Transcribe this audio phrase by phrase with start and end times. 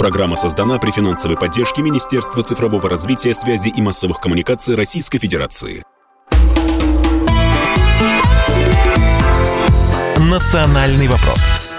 [0.00, 5.82] Программа создана при финансовой поддержке Министерства цифрового развития, связи и массовых коммуникаций Российской Федерации.
[10.16, 11.70] «Национальный вопрос».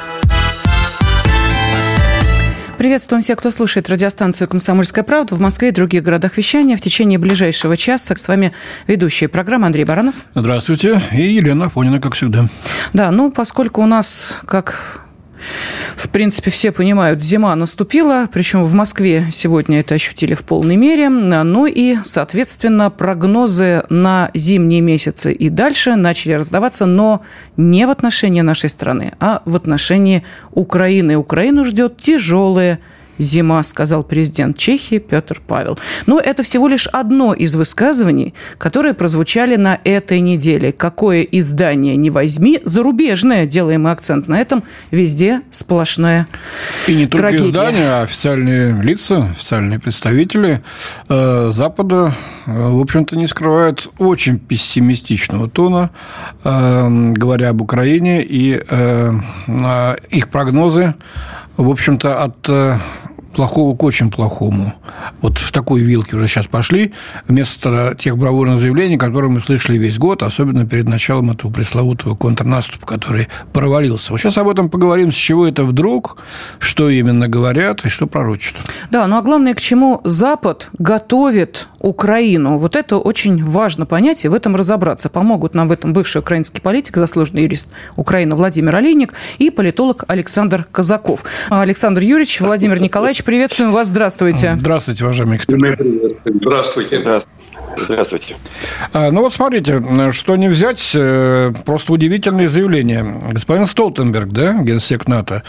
[2.77, 6.77] Приветствуем всех, кто слушает радиостанцию «Комсомольская правда» в Москве и других городах вещания.
[6.77, 8.53] В течение ближайшего часа с вами
[8.85, 10.13] ведущая программа Андрей Баранов.
[10.35, 11.01] Здравствуйте.
[11.11, 12.45] И Елена Афонина, как всегда.
[12.93, 15.01] Да, ну, поскольку у нас, как
[15.95, 21.09] в принципе, все понимают, зима наступила, причем в Москве сегодня это ощутили в полной мере.
[21.09, 27.21] Ну и, соответственно, прогнозы на зимние месяцы и дальше начали раздаваться, но
[27.57, 31.15] не в отношении нашей страны, а в отношении Украины.
[31.15, 32.79] Украину ждет тяжелая
[33.17, 35.77] зима, сказал президент Чехии Петр Павел.
[36.05, 40.71] Но это всего лишь одно из высказываний, которые прозвучали на этой неделе.
[40.71, 46.27] Какое издание не возьми, зарубежное, делаем акцент на этом, везде сплошная
[46.87, 47.49] И не только трагедия.
[47.49, 50.61] издания, а официальные лица, официальные представители
[51.09, 52.13] э, Запада,
[52.45, 55.91] э, в общем-то, не скрывают очень пессимистичного тона,
[56.43, 59.13] э, говоря об Украине, и э,
[59.47, 60.95] э, их прогнозы,
[61.57, 62.77] в общем-то, от э,
[63.31, 64.73] плохого к очень плохому.
[65.21, 66.93] Вот в такой вилке уже сейчас пошли,
[67.27, 72.85] вместо тех бравурных заявлений, которые мы слышали весь год, особенно перед началом этого пресловутого контрнаступа,
[72.85, 74.11] который провалился.
[74.11, 76.17] Вот сейчас об этом поговорим, с чего это вдруг,
[76.59, 78.55] что именно говорят и что пророчат.
[78.91, 82.57] Да, ну а главное, к чему Запад готовит Украину.
[82.57, 85.09] Вот это очень важно понять и в этом разобраться.
[85.09, 90.67] Помогут нам в этом бывший украинский политик, заслуженный юрист Украины Владимир Олейник и политолог Александр
[90.71, 91.23] Казаков.
[91.49, 93.87] Александр Юрьевич, Владимир Николаевич, приветствуем вас.
[93.89, 94.55] Здравствуйте.
[94.59, 96.17] Здравствуйте, уважаемые эксперты.
[96.25, 96.99] Здравствуйте.
[96.99, 97.60] Здравствуйте.
[98.93, 103.21] А, Ну вот смотрите, что не взять, э, просто удивительное заявление.
[103.31, 105.43] Господин Столтенберг, да, генсек НАТО,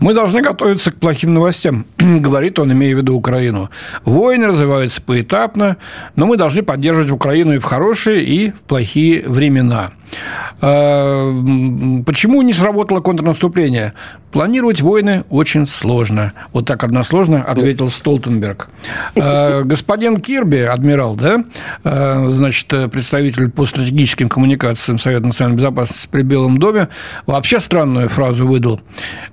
[0.00, 3.70] мы должны готовиться к плохим новостям, говорит он, имея в виду Украину.
[4.04, 5.76] Войны развиваются поэтапно,
[6.16, 9.90] но мы должны поддерживать Украину и в хорошие, и в плохие времена.
[10.60, 11.32] А,
[12.04, 13.94] Почему не сработало контрнаступление?
[14.30, 16.32] Планировать войны очень сложно.
[16.52, 18.68] Вот так односложно ответил Столтенберг.
[19.16, 21.44] А, Господин Кирби, адмирал, да,
[21.84, 26.88] значит, представитель по стратегическим коммуникациям Совета национальной безопасности при Белом доме,
[27.26, 28.80] вообще странную фразу выдал.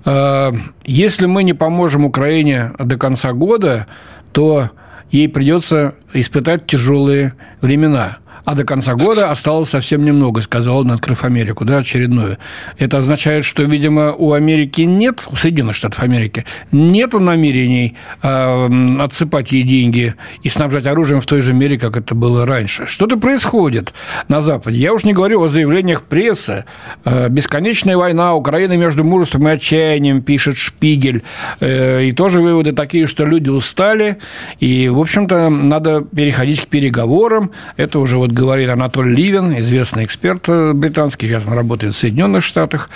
[0.04, 0.52] А,
[0.84, 3.86] Если мы не поможем Украине до конца года,
[4.32, 4.70] то
[5.10, 8.18] ей придется испытать тяжелые времена.
[8.44, 12.38] А до конца года осталось совсем немного, сказал он, открыв Америку, да, очередную.
[12.78, 18.68] Это означает, что, видимо, у Америки нет, у Соединенных Штатов Америки, нету намерений э,
[19.00, 22.86] отсыпать ей деньги и снабжать оружием в той же мере, как это было раньше.
[22.86, 23.92] Что-то происходит
[24.28, 24.78] на Западе.
[24.78, 26.64] Я уж не говорю о заявлениях прессы.
[27.04, 31.22] Э, бесконечная война Украины между мужеством и отчаянием, пишет Шпигель.
[31.60, 34.18] Э, и тоже выводы такие, что люди устали,
[34.58, 37.52] и, в общем-то, надо переходить к переговорам.
[37.76, 42.44] Это уже вот говорит Анатолий Ливен, известный эксперт э, британский, сейчас он работает в Соединенных
[42.44, 42.90] Штатах.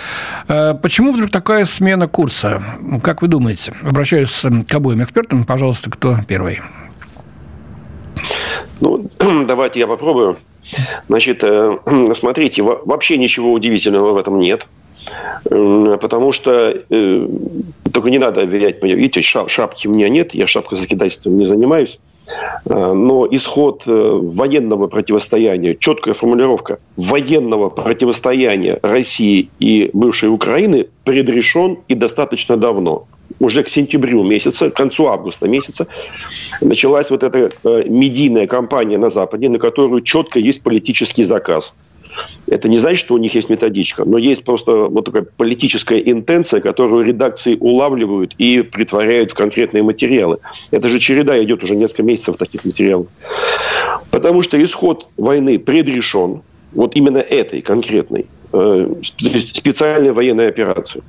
[0.49, 2.63] Э, Почему вдруг такая смена курса?
[3.03, 3.75] Как вы думаете?
[3.83, 5.45] Обращаюсь к обоим экспертам.
[5.45, 6.61] Пожалуйста, кто первый?
[8.81, 9.09] Ну,
[9.47, 10.39] давайте я попробую.
[11.09, 11.79] Значит, э,
[12.15, 14.67] смотрите, во- вообще ничего удивительного в этом нет.
[15.45, 17.29] Потому что э,
[17.93, 18.95] только не надо обвинять меня.
[18.95, 21.99] Видите, ша- шапки у меня нет, я шапкозакидательством не занимаюсь.
[22.67, 31.79] Э, Но исход э, военного противостояния, четкая формулировка военного противостояния России и бывшей Украины предрешен
[31.89, 33.07] и достаточно давно.
[33.41, 35.87] Уже к сентябрю месяца, к концу августа месяца
[36.61, 41.75] началась вот эта э, медийная кампания на Западе, на которую четко есть политический заказ.
[42.47, 46.61] Это не значит, что у них есть методичка, но есть просто вот такая политическая интенция,
[46.61, 50.39] которую редакции улавливают и притворяют в конкретные материалы.
[50.71, 53.07] Это же череда идет уже несколько месяцев таких материалов.
[54.11, 56.43] Потому что исход войны предрешен,
[56.73, 61.03] вот именно этой конкретной, э, то есть специальной военной операции.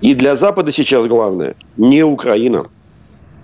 [0.00, 2.62] И для Запада сейчас главное не Украина.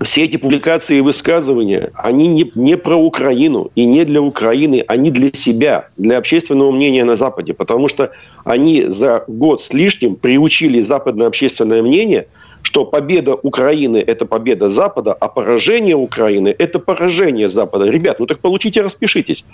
[0.01, 5.11] Все эти публикации и высказывания, они не, не про Украину и не для Украины, они
[5.11, 7.53] для себя, для общественного мнения на Западе.
[7.53, 8.13] Потому что
[8.45, 12.29] они за год с лишним приучили западное общественное мнение,
[12.63, 17.87] что победа Украины– это победа Запада, а поражение Украины– это поражение Запада.
[17.87, 19.45] Ребят, ну так получите, распишитесь.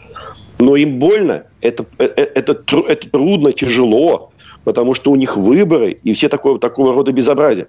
[0.58, 4.30] Но им больно, это, это, это, тру- это трудно, тяжело,
[4.64, 7.68] потому что у них выборы и все такое, такого рода безобразия.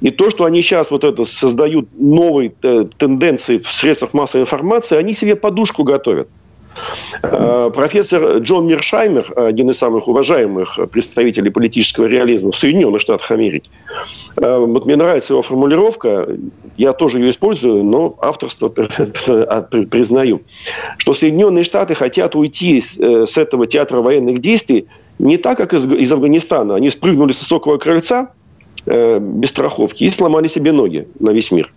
[0.00, 4.96] И то, что они сейчас вот это создают новые э, тенденции в средствах массовой информации,
[4.96, 6.28] они себе подушку готовят.
[7.22, 13.68] Э, профессор Джон Миршаймер, один из самых уважаемых представителей политического реализма в Соединенных Штатах Америки,
[14.36, 16.28] э, вот мне нравится его формулировка,
[16.76, 20.42] я тоже ее использую, но авторство признаю,
[20.98, 24.86] что Соединенные Штаты хотят уйти с этого театра военных действий
[25.18, 26.74] не так, как из, из Афганистана.
[26.74, 28.30] Они спрыгнули с высокого крыльца
[28.86, 31.72] э, без страховки и сломали себе ноги на весь мир.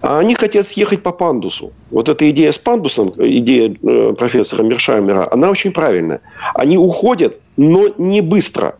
[0.00, 1.72] А они хотят съехать по пандусу.
[1.90, 6.20] Вот эта идея с пандусом, идея э, профессора Мершаймера, она очень правильная.
[6.54, 8.76] Они уходят, но не быстро,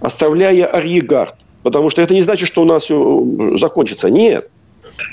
[0.00, 1.36] оставляя арьегард.
[1.62, 4.10] Потому что это не значит, что у нас все э, закончится.
[4.10, 4.50] Нет.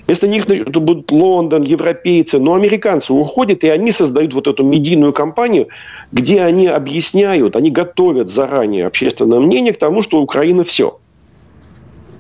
[0.08, 5.14] Вместо них это будут Лондон, европейцы, но американцы уходят, и они создают вот эту медийную
[5.14, 5.68] кампанию,
[6.12, 11.00] где они объясняют, они готовят заранее общественное мнение к тому, что Украина все.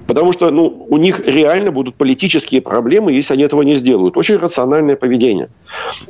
[0.07, 4.17] Потому что ну, у них реально будут политические проблемы, если они этого не сделают.
[4.17, 5.50] Очень рациональное поведение.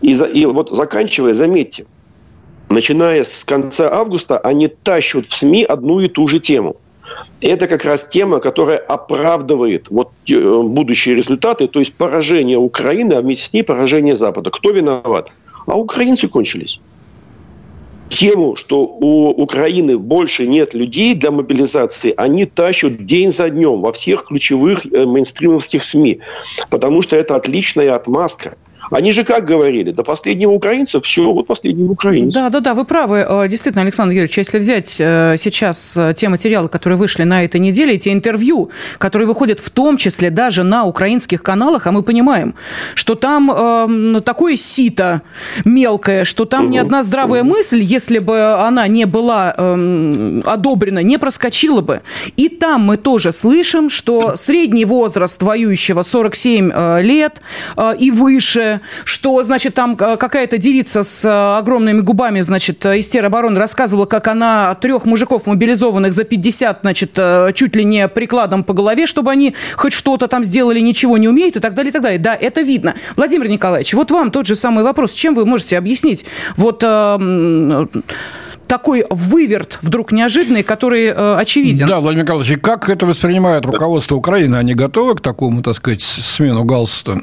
[0.01, 1.85] И, за, и вот заканчивая, заметьте,
[2.69, 6.75] начиная с конца августа, они тащут в СМИ одну и ту же тему–
[7.41, 13.21] это как раз тема, которая оправдывает вот э, будущие результаты, то есть поражение Украины, а
[13.21, 14.51] вместе с ней поражение Запада.
[14.51, 15.31] Кто виноват?
[15.65, 16.79] А украинцы кончились.
[18.09, 23.91] Тему, что у Украины больше нет людей для мобилизации, они тащат день за днем во
[23.91, 26.19] всех ключевых э, мейнстримовских СМИ,
[26.69, 28.57] потому что это отличная отмазка–
[28.91, 32.33] они же как говорили, до последнего украинца все, вот последний украинец.
[32.33, 33.25] Да, да, да, вы правы.
[33.27, 37.59] Э, действительно, Александр Юрьевич, если взять э, сейчас э, те материалы, которые вышли на этой
[37.59, 42.55] неделе, те интервью, которые выходят в том числе даже на украинских каналах, а мы понимаем,
[42.93, 45.21] что там э, такое сито
[45.65, 46.73] мелкое, что там угу.
[46.73, 47.51] ни одна здравая угу.
[47.51, 52.01] мысль, если бы она не была э, одобрена, не проскочила бы.
[52.37, 56.71] И там мы тоже слышим, что средний возраст воюющего 47
[57.01, 57.41] лет
[57.77, 63.07] э, и выше, что, значит, там э, какая-то девица с э, огромными губами, значит, из
[63.07, 68.63] теробороны рассказывала, как она трех мужиков мобилизованных за 50, значит, э, чуть ли не прикладом
[68.63, 71.93] по голове, чтобы они хоть что-то там сделали, ничего не умеют и так далее, и
[71.93, 72.19] так далее.
[72.19, 72.95] Да, это видно.
[73.15, 75.13] Владимир Николаевич, вот вам тот же самый вопрос.
[75.13, 76.25] Чем вы можете объяснить
[76.55, 77.87] вот э,
[78.67, 81.87] такой выверт вдруг неожиданный, который э, очевиден.
[81.87, 84.55] Да, Владимир Николаевич, как это воспринимает руководство Украины?
[84.55, 87.21] Они готовы к такому, так сказать, смену галстука?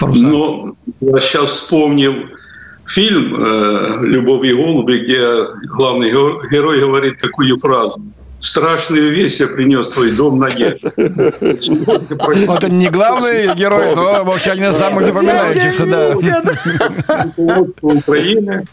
[0.00, 0.22] Парусах?
[0.22, 2.14] Ну, я сейчас вспомнил
[2.86, 3.36] фильм
[4.02, 5.22] «Любовь и голуби», где
[5.68, 8.02] главный герой говорит такую фразу
[8.40, 10.80] страшную вещь я принес твой дом на гет.
[10.96, 15.86] Это не главный герой, но вообще один из самых запоминающихся.
[17.36, 17.64] Да.
[17.82, 18.64] Украины.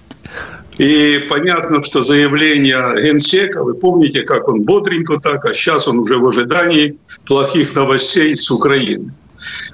[0.77, 6.17] И понятно, что заявление генсека, вы помните, как он бодренько так, а сейчас он уже
[6.17, 9.11] в ожидании плохих новостей с Украины.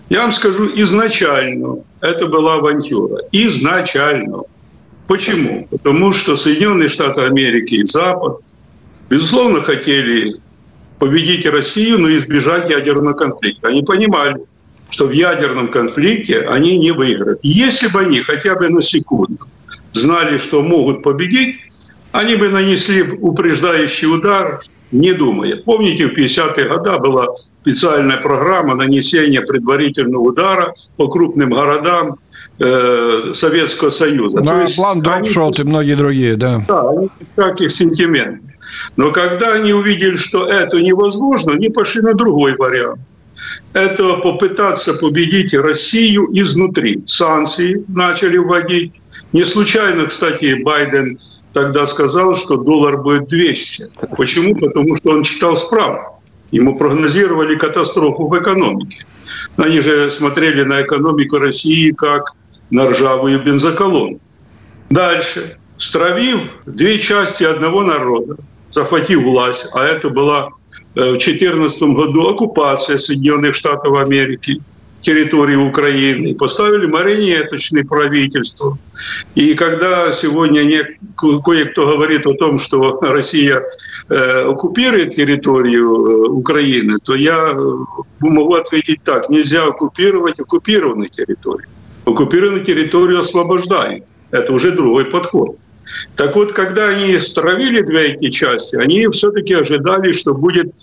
[0.10, 3.24] Я вам скажу, изначально это была авантюра.
[3.32, 4.44] Изначально.
[5.08, 5.68] Почему?
[5.70, 8.40] Потому что Соединенные Штаты Америки и Запад,
[9.10, 10.36] безусловно, хотели
[11.00, 13.68] победить Россию, но избежать ядерного конфликта.
[13.68, 14.38] Они понимали,
[14.90, 17.40] что в ядерном конфликте они не выиграют.
[17.44, 19.46] Если бы они хотя бы на секунду
[19.92, 21.60] знали, что могут победить,
[22.12, 24.62] они бы нанесли упреждающий удар
[24.94, 25.58] не думая.
[25.58, 27.28] Помните, в 50-е годы была
[27.62, 32.18] специальная программа нанесения предварительного удара по крупным городам
[32.60, 34.42] э, Советского Союза.
[34.42, 36.64] Да, есть, план Дропшот и многие другие, да.
[36.68, 38.50] Да, они каких сентиментов.
[38.96, 43.00] Но когда они увидели, что это невозможно, они пошли на другой вариант.
[43.74, 47.02] Это попытаться победить Россию изнутри.
[47.06, 48.94] Санкции начали вводить.
[49.32, 51.20] Не случайно, кстати, Байден
[51.54, 53.90] тогда сказал, что доллар будет 200.
[54.18, 54.56] Почему?
[54.56, 56.22] Потому что он читал справку.
[56.52, 59.06] Ему прогнозировали катастрофу в экономике.
[59.58, 62.34] Они же смотрели на экономику России как
[62.70, 64.20] на ржавую бензоколонну.
[64.90, 65.58] Дальше.
[65.78, 68.38] Стравив две части одного народа,
[68.72, 70.50] захватив власть, а это была
[70.96, 74.62] э, в 2014 году оккупация Соединенных Штатов Америки–
[75.04, 78.78] территории Украины, поставили марионеточное правительство.
[79.36, 80.82] И когда сегодня не,
[81.16, 83.62] кое-кто говорит о том, что Россия
[84.10, 87.76] э, оккупирует территорию э, Украины, то я э,
[88.20, 89.30] могу ответить так.
[89.30, 91.68] Нельзя оккупировать оккупированную территорию.
[92.06, 94.06] Оккупированную территорию освобождают.
[94.32, 95.58] Это уже другой подход.
[96.16, 100.74] Так вот, когда они стравили две эти части, они все-таки ожидали, что будет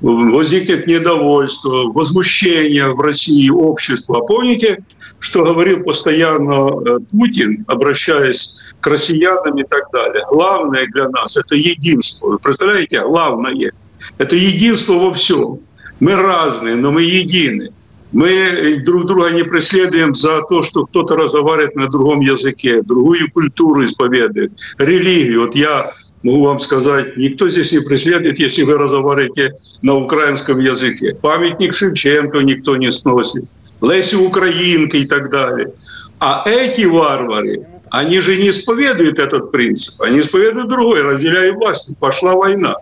[0.00, 4.18] возникнет недовольство, возмущение в России общества.
[4.18, 4.78] А помните,
[5.18, 10.24] что говорил постоянно э, Путин, обращаясь к россиянам и так далее?
[10.30, 12.38] Главное для нас– это единство.
[12.38, 13.72] Представляете, главное–
[14.18, 15.60] это единство во всем.
[16.00, 17.70] Мы разные, но мы едины.
[18.12, 23.84] Мы друг друга не преследуем за то, что кто-то разговаривает на другом языке, другую культуру
[23.84, 25.42] исповедует, религию.
[25.42, 31.16] Вот я могу вам сказать, никто здесь не преследует, если вы разговариваете на украинском языке.
[31.22, 33.44] Памятник Шевченко никто не сносит,
[33.80, 35.72] Леси Украинки и так далее.
[36.18, 41.88] А эти варвары, они же не исповедуют этот принцип, они исповедуют другой, разделяя власть.
[41.98, 42.76] Пошла война.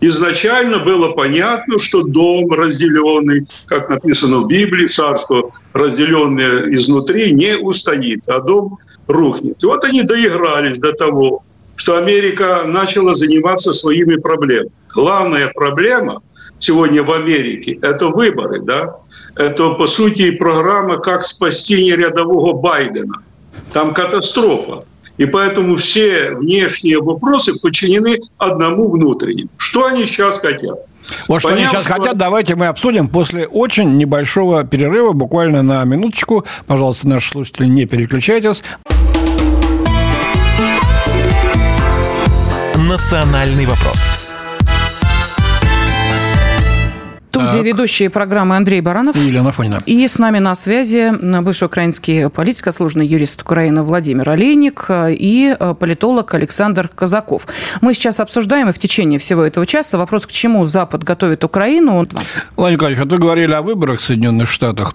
[0.00, 8.28] Изначально было понятно, что дом разделенный, как написано в Библии, царство разделенное изнутри не устоит,
[8.28, 8.78] а дом
[9.08, 9.62] рухнет.
[9.62, 11.42] И вот они доигрались до того,
[11.74, 14.70] что Америка начала заниматься своими проблемами.
[14.94, 16.22] Главная проблема
[16.60, 18.60] сегодня в Америке– это выборы.
[18.60, 18.96] Да?
[19.34, 23.22] Это, по сути, программа «Как спасти нерядового Байдена».
[23.72, 24.84] Там катастрофа.
[25.18, 29.50] И поэтому все внешние вопросы подчинены одному внутреннему.
[29.56, 30.78] Что они сейчас хотят?
[31.26, 31.94] Вот что они сейчас что...
[31.94, 36.44] хотят, давайте мы обсудим после очень небольшого перерыва, буквально на минуточку.
[36.66, 38.62] Пожалуйста, наши слушатели, не переключайтесь.
[42.76, 44.17] «Национальный вопрос»
[47.50, 49.78] студии ведущие программы Андрей Баранов и Елена Фонина.
[49.86, 55.74] И с нами на связи бывший украинский политик, сложный юрист Украины Владимир Олейник и э,
[55.74, 57.46] политолог Александр Казаков.
[57.80, 62.06] Мы сейчас обсуждаем и в течение всего этого часа вопрос, к чему Запад готовит Украину.
[62.56, 64.94] Владимир Николаевич, вот вы говорили о выборах в Соединенных Штатах.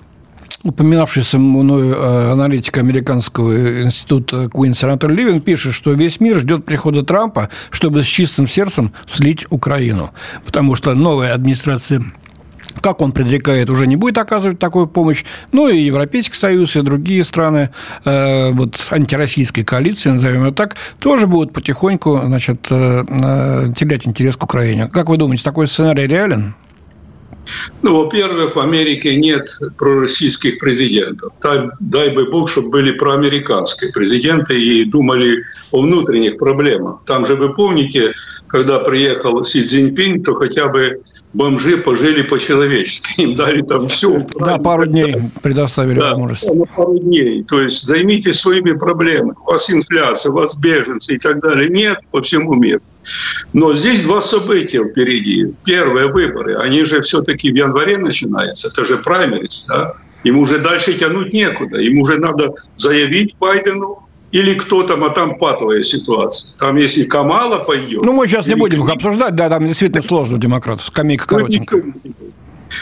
[0.63, 7.03] Упоминавшийся мной э, аналитик американского института Куин Сенатор Ливен пишет, что весь мир ждет прихода
[7.03, 10.11] Трампа, чтобы с чистым сердцем слить Украину.
[10.45, 12.01] Потому что новая администрация
[12.81, 15.23] как он предрекает, уже не будет оказывать такую помощь.
[15.51, 17.69] Ну и Европейский Союз, и другие страны
[18.05, 24.37] э, вот антироссийской коалиции, назовем ее так, тоже будут потихоньку значит, э, э, терять интерес
[24.37, 24.89] к Украине.
[24.91, 26.55] Как вы думаете, такой сценарий реален?
[27.81, 31.33] Ну, во-первых, в Америке нет пророссийских президентов.
[31.41, 37.01] Дай, дай бы бог, чтобы были проамериканские президенты и думали о внутренних проблемах.
[37.05, 38.13] Там же, вы помните,
[38.47, 41.01] когда приехал Си Цзиньпинь, то хотя бы
[41.33, 43.13] бомжи пожили по-человечески.
[43.21, 44.25] Им дали там все.
[44.39, 46.47] Да, пару дней предоставили да, возможность.
[46.47, 47.43] Да, пару дней.
[47.43, 49.35] То есть займитесь своими проблемами.
[49.45, 51.69] У вас инфляция, у вас беженцы и так далее.
[51.69, 52.81] Нет по всему миру.
[53.51, 55.53] Но здесь два события впереди.
[55.65, 58.69] Первые выборы, они же все-таки в январе начинаются.
[58.69, 59.95] Это же праймерис, да?
[60.23, 61.79] Ему уже дальше тянуть некуда.
[61.81, 64.02] Ему уже надо заявить Байдену,
[64.33, 66.57] или кто там, а там патовая ситуация.
[66.57, 68.03] Там если Камала пойдет...
[68.03, 71.83] Ну, мы сейчас не будем их обсуждать, да, там действительно сложно демократов, скамейка ну, коротенькая.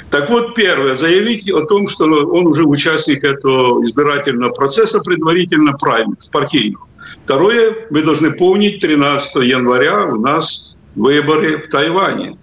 [0.09, 6.15] Так вот, первое, заявить о том, что он уже участник этого избирательного процесса предварительно прайм,
[6.31, 6.87] партийного.
[7.25, 12.37] Второе, вы должны помнить, 13 января у нас выборы в Тайване.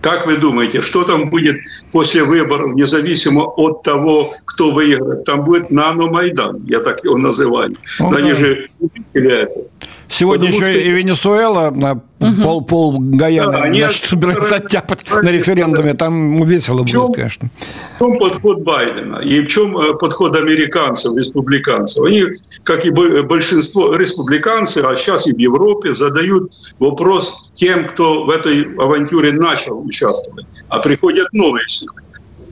[0.00, 1.56] Как вы думаете, что там будет
[1.92, 5.24] после выборов, независимо от того, кто выиграет?
[5.24, 7.76] Там будет нано-майдан, я так его называю.
[8.00, 9.60] Ну, Они же увидели это.
[10.08, 10.84] Сегодня Потому еще что...
[10.84, 12.42] и Венесуэла угу.
[12.42, 15.94] пол, пол Гаяны да, значит, собирается оттяпать на референдуме.
[15.94, 17.50] Там весело чем, будет, конечно.
[17.94, 22.04] В чем подход Байдена и в чем э, подход американцев, республиканцев?
[22.04, 22.24] Они,
[22.64, 28.64] как и большинство республиканцев, а сейчас и в Европе, задают вопрос тем, кто в этой
[28.76, 31.92] авантюре начал участвовать, а приходят новые силы.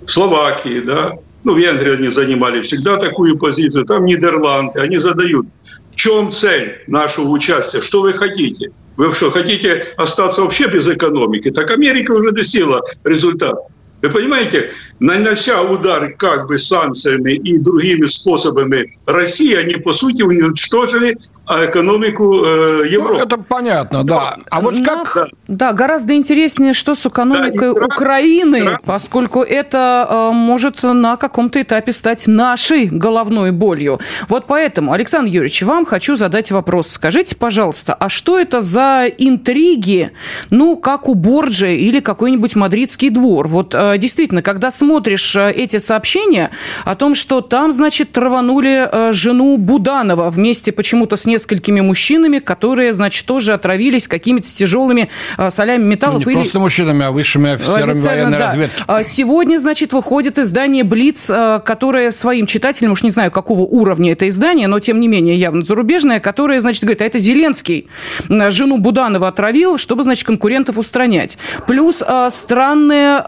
[0.07, 5.47] В Словакии, да, ну, в Венгрии они занимали всегда такую позицию, там Нидерланды, они задают
[5.93, 7.81] в чем цель нашего участия?
[7.81, 8.73] Что вы хотите?
[8.97, 11.53] Вы что, хотите остаться вообще без экономики?
[11.53, 13.61] Так Америка уже достигла результата.
[14.03, 21.17] Вы понимаете, нанося удар как бы санкциями и другими способами России, они, по сути, уничтожили
[21.49, 23.15] экономику э, ну, Европы.
[23.15, 24.37] Ну, это понятно, да.
[24.51, 25.15] А вот как...
[25.47, 28.79] Да, да гораздо интереснее, что с экономикой да, Украины, да.
[28.85, 34.01] поскольку это э, может на каком-то этапе стать нашей головной болью.
[34.29, 36.89] Вот поэтому, Александр Юрьевич, вам хочу задать вопрос.
[36.89, 40.11] Скажите, пожалуйста, а что это за интриги,
[40.51, 43.47] ну, как у Борджи или какой-нибудь мадридский двор?
[43.47, 46.51] Вот э, действительно, когда смотришь э, эти сообщения
[46.85, 52.95] о том, что там, значит, рванули э, жену Буданова вместе почему-то с несколькими мужчинами, которые,
[52.95, 56.25] значит, тоже отравились какими-то тяжелыми а, солями металлов.
[56.25, 56.41] Ну, не или...
[56.41, 58.47] просто мужчинами, а высшими офицерами военной да.
[58.47, 58.83] разведки.
[58.87, 64.13] А, сегодня, значит, выходит издание «Блиц», а, которое своим читателям, уж не знаю, какого уровня
[64.13, 67.89] это издание, но, тем не менее, явно зарубежное, которое, значит, говорит, а это Зеленский
[68.29, 71.37] жену Буданова отравил, чтобы, значит, конкурентов устранять.
[71.67, 73.23] Плюс странное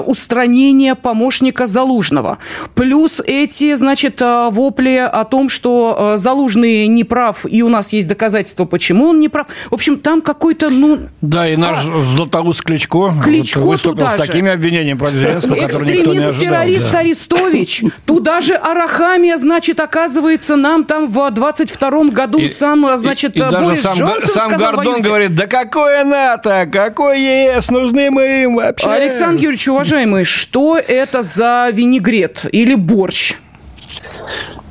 [0.00, 2.38] устранение помощника Залужного.
[2.74, 8.08] Плюс эти, значит, вопли о том, что Залужный не прав прав, и у нас есть
[8.08, 9.46] доказательства, почему он не прав.
[9.70, 11.08] В общем, там какой-то, ну...
[11.20, 15.98] Да, и наш а, Златоуст Кличко, Кличко вот выступил с такими обвинениями против Зеленского, которые
[15.98, 16.54] никто не ожидал.
[16.54, 16.98] террорист да.
[17.00, 17.84] Арестович.
[18.06, 23.42] Туда же Арахамия, значит, оказывается, нам там в 22 году и, сам, значит, и, и
[23.42, 28.56] Борис сам, Джонсон сам сказал Гордон говорит, да какое НАТО, какой ЕС, нужны мы им
[28.56, 28.86] вообще.
[28.86, 33.34] Александр Юрьевич, уважаемый, что это за винегрет или борщ?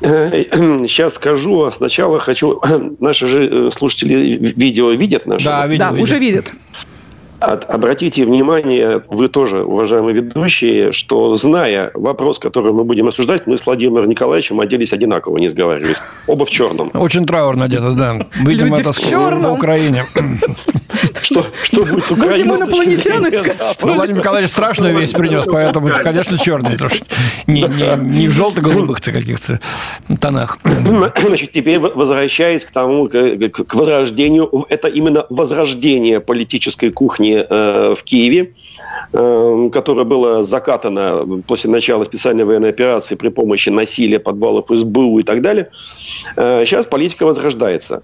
[0.00, 2.60] Сейчас скажу, а сначала хочу...
[3.00, 5.44] Наши же э, слушатели видео видят наши?
[5.44, 6.02] Да, видео, да видят.
[6.02, 6.52] уже видят.
[7.44, 13.66] Обратите внимание, вы тоже, уважаемые ведущие, что зная вопрос, который мы будем обсуждать, мы с
[13.66, 16.00] Владимиром Николаевичем оделись одинаково, не сговаривались.
[16.26, 16.90] Оба в черном.
[16.94, 18.26] Очень траурно где-то, да.
[18.40, 19.42] Видимо, Люди это в черном.
[19.42, 20.04] на Украине.
[21.22, 22.32] Что, что будет Украина?
[22.32, 26.78] Будем инопланетян искать, ну, Владимир Николаевич страшную вещь принес, поэтому, конечно, черный.
[27.46, 29.60] Не, не, не в желто-голубых-то каких-то
[30.20, 30.58] тонах.
[31.26, 38.02] Значит, теперь возвращаясь к тому, к, к возрождению, это именно возрождение политической кухни Э, в
[38.04, 38.52] Киеве,
[39.12, 45.22] э, которое было закатано после начала специальной военной операции при помощи насилия, подвалов СБУ и
[45.22, 45.70] так далее.
[46.36, 48.02] Э, сейчас политика возрождается.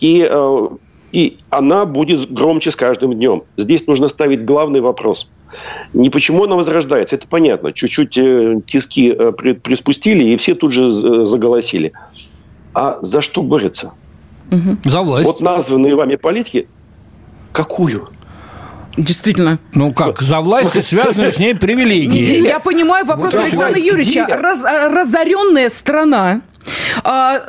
[0.00, 0.30] И,
[1.12, 3.42] и она будет громче с каждым днем.
[3.56, 5.28] Здесь нужно ставить главный вопрос–
[5.94, 7.72] не почему она возрождается, это понятно.
[7.72, 8.12] Чуть-чуть
[8.66, 9.14] тиски
[9.62, 11.92] приспустили, и все тут же заголосили.
[12.74, 13.92] А за что борется?
[14.50, 14.90] Угу.
[14.90, 15.26] За власть.
[15.26, 16.68] Вот названные вами политики,
[17.52, 18.08] какую?
[18.96, 19.58] Действительно.
[19.74, 22.46] Ну как, за власть связаны с ней привилегии.
[22.46, 24.26] Я понимаю вопрос вот Александра Юрьевича.
[24.28, 26.40] Раз, разоренная страна,
[27.04, 27.40] а,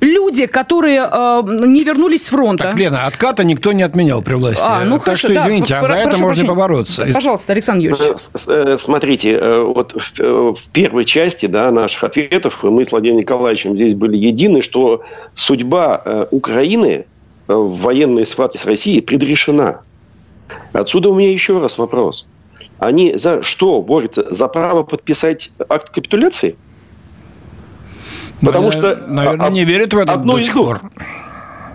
[0.00, 2.64] люди, которые а, не вернулись с фронта.
[2.64, 4.62] Так, Лена, отката никто не отменял при власти.
[4.64, 6.48] А, ну, так хорошо, что, извините, да, а за это можно прощения.
[6.48, 7.06] побороться.
[7.12, 8.20] Пожалуйста, Александр Юрьевич.
[8.48, 13.76] Э, смотрите, э, вот в, в первой части да, наших ответов мы с Владимиром Николаевичем
[13.76, 15.04] здесь были едины, что
[15.34, 17.06] судьба э, Украины
[17.46, 19.80] в военной схватке с Россией предрешена.
[20.72, 22.26] Отсюда у меня еще раз вопрос.
[22.78, 24.32] Они за что борются?
[24.32, 26.56] За право подписать акт капитуляции?
[28.40, 28.96] Потому что...
[28.96, 30.80] Наверное, не верят в это до сих пор.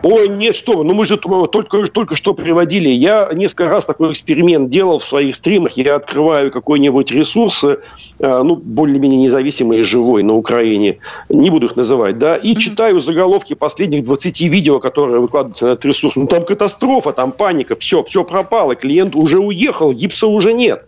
[0.03, 2.89] Ой, нет, что ну мы же только, только что приводили.
[2.89, 5.74] Я несколько раз такой эксперимент делал в своих стримах.
[5.77, 7.77] Я открываю какой-нибудь ресурс, э,
[8.20, 10.98] ну, более-менее независимый и живой на Украине,
[11.29, 12.59] не буду их называть, да, и mm-hmm.
[12.59, 16.16] читаю заголовки последних 20 видео, которые выкладываются на этот ресурс.
[16.16, 20.85] Ну, там катастрофа, там паника, все, все пропало, клиент уже уехал, гипса уже нет.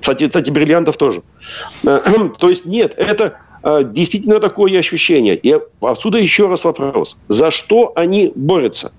[0.00, 1.22] Кстати, кстати, бриллиантов тоже.
[1.82, 5.36] То есть нет, это действительно такое ощущение.
[5.36, 7.16] И отсюда еще раз вопрос.
[7.28, 8.92] За что они борются?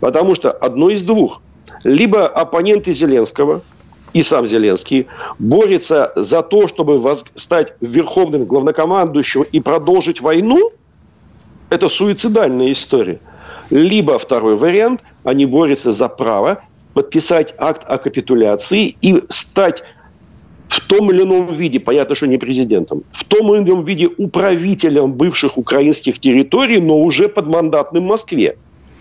[0.00, 1.42] Потому что одно из двух.
[1.84, 3.60] Либо оппоненты Зеленского
[4.12, 5.06] и сам Зеленский
[5.38, 7.02] борются за то, чтобы
[7.34, 10.70] стать верховным главнокомандующим и продолжить войну.
[11.68, 13.20] Это суицидальная история.
[13.68, 16.62] Либо второй вариант, они борются за право
[16.94, 19.82] подписать акт о капитуляции и стать
[20.76, 25.12] в том или ином виде, понятно, что не президентом, в том или ином виде управителем
[25.12, 28.56] бывших украинских территорий, но уже подмандатным Москве.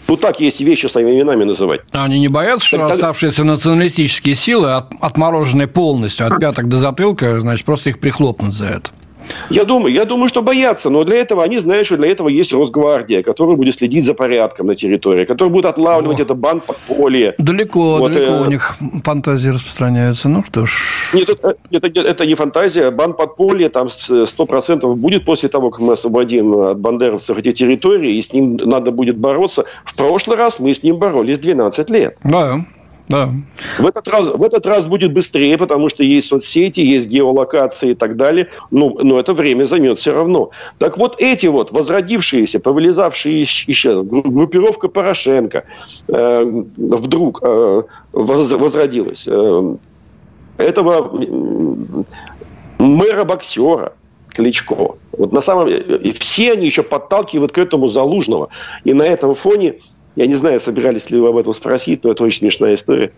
[0.07, 1.81] Ну, так есть вещи своими именами называть.
[1.91, 7.39] А они не боятся, что так, оставшиеся националистические силы, отмороженные полностью от пяток до затылка,
[7.39, 8.91] значит, просто их прихлопнут за это?
[9.49, 12.53] Я думаю, я думаю, что боятся, но для этого они знают, что для этого есть
[12.53, 16.23] Росгвардия, которая будет следить за порядком на территории, которая будет отлавливать О.
[16.23, 17.35] это банд подполье.
[17.37, 18.41] Далеко, вот, далеко э...
[18.41, 20.29] у них фантазии распространяются.
[20.29, 20.71] Ну что ж.
[21.13, 22.91] Нет, это, это, это не фантазия.
[22.91, 28.21] Банд подполье там 100% будет после того, как мы освободим от бандеровцев эти территории, и
[28.21, 29.65] с ним надо будет бороться.
[29.83, 32.17] В прошлый раз мы с ним боролись 12 лет.
[32.23, 32.65] Да,
[33.07, 33.31] да.
[33.77, 37.93] В этот, раз, в этот раз будет быстрее, потому что есть соцсети, есть геолокации и
[37.93, 38.49] так далее.
[38.71, 40.49] Ну, но это время займет все равно.
[40.79, 45.65] Так вот, эти вот возродившиеся, повылезавшие еще группировка Порошенко
[46.07, 49.25] э, вдруг э, возродилась.
[49.27, 49.75] Э,
[50.57, 51.11] этого
[52.79, 53.93] мэра-боксера,
[54.29, 54.95] Кличко.
[55.11, 58.49] Вот на самом деле, все они еще подталкивают к этому Залужного.
[58.83, 59.75] И на этом фоне
[60.15, 63.11] я не знаю, собирались ли вы об этом спросить, но это очень смешная история.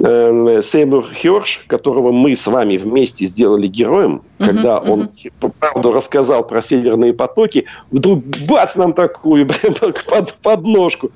[0.00, 4.90] Эм, Сеймур Херш, которого мы с вами вместе сделали героем, uh-huh, когда uh-huh.
[4.90, 9.48] он типа, правду рассказал про северные потоки, вдруг бац нам такую
[10.08, 11.10] под подножку.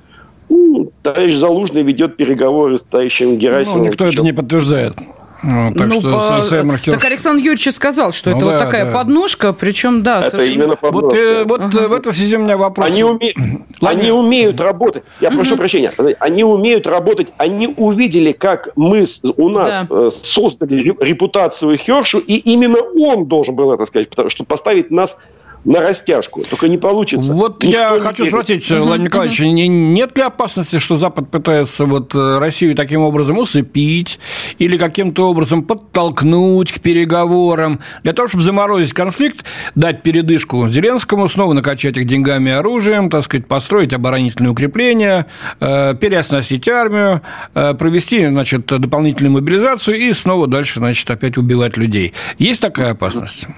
[0.49, 3.83] Ну, товарищ Залужный ведет переговоры с товарищем Герасимовым.
[3.83, 4.95] Ну, никто это не подтверждает.
[5.43, 6.41] Ну, так ну, что по...
[6.41, 6.97] Сеймурхерш...
[6.97, 8.93] Так Александр Юрьевич сказал, что ну, это да, вот такая да.
[8.93, 10.55] подножка, причем, да, это совершенно...
[10.55, 11.07] именно подножка.
[11.07, 11.89] Вот, э, вот ага.
[11.89, 12.89] в этой связи у меня вопрос.
[12.89, 13.33] Они, уме...
[13.81, 15.05] они умеют работать.
[15.21, 15.93] Я прошу прощения.
[16.19, 17.33] Они умеют работать.
[17.37, 20.07] Они увидели, как мы у нас да.
[20.07, 25.17] Э, создали репутацию Хершу, и именно он должен был это сказать, чтобы поставить нас
[25.65, 26.43] на растяжку.
[26.49, 27.33] Только не получится.
[27.33, 28.33] Вот Никто я хочу верит.
[28.33, 29.49] спросить, угу, Владимир Николаевич, угу.
[29.49, 34.19] нет ли опасности, что Запад пытается вот э, Россию таким образом усыпить
[34.59, 39.45] или каким-то образом подтолкнуть к переговорам для того, чтобы заморозить конфликт,
[39.75, 45.27] дать передышку Зеленскому, снова накачать их деньгами и оружием, так сказать, построить оборонительные укрепления,
[45.61, 47.23] э, переоснастить армию,
[47.55, 52.15] э, провести, значит, дополнительную мобилизацию и снова дальше, значит, опять убивать людей.
[52.39, 53.49] Есть такая опасность?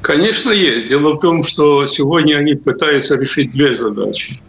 [0.00, 0.88] Конечно, есть.
[0.88, 4.40] Дело в том, что сегодня они пытаются решить две задачи.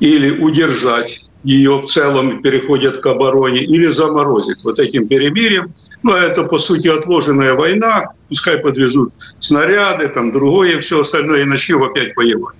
[0.00, 5.72] Или удержать ее в целом переходят к обороне, или заморозить вот этим перемирием.
[6.04, 8.08] А это, по сути, отложенная война.
[8.28, 12.56] Пускай подвезут снаряды, там другое, все остальное, и начнем опять воевать.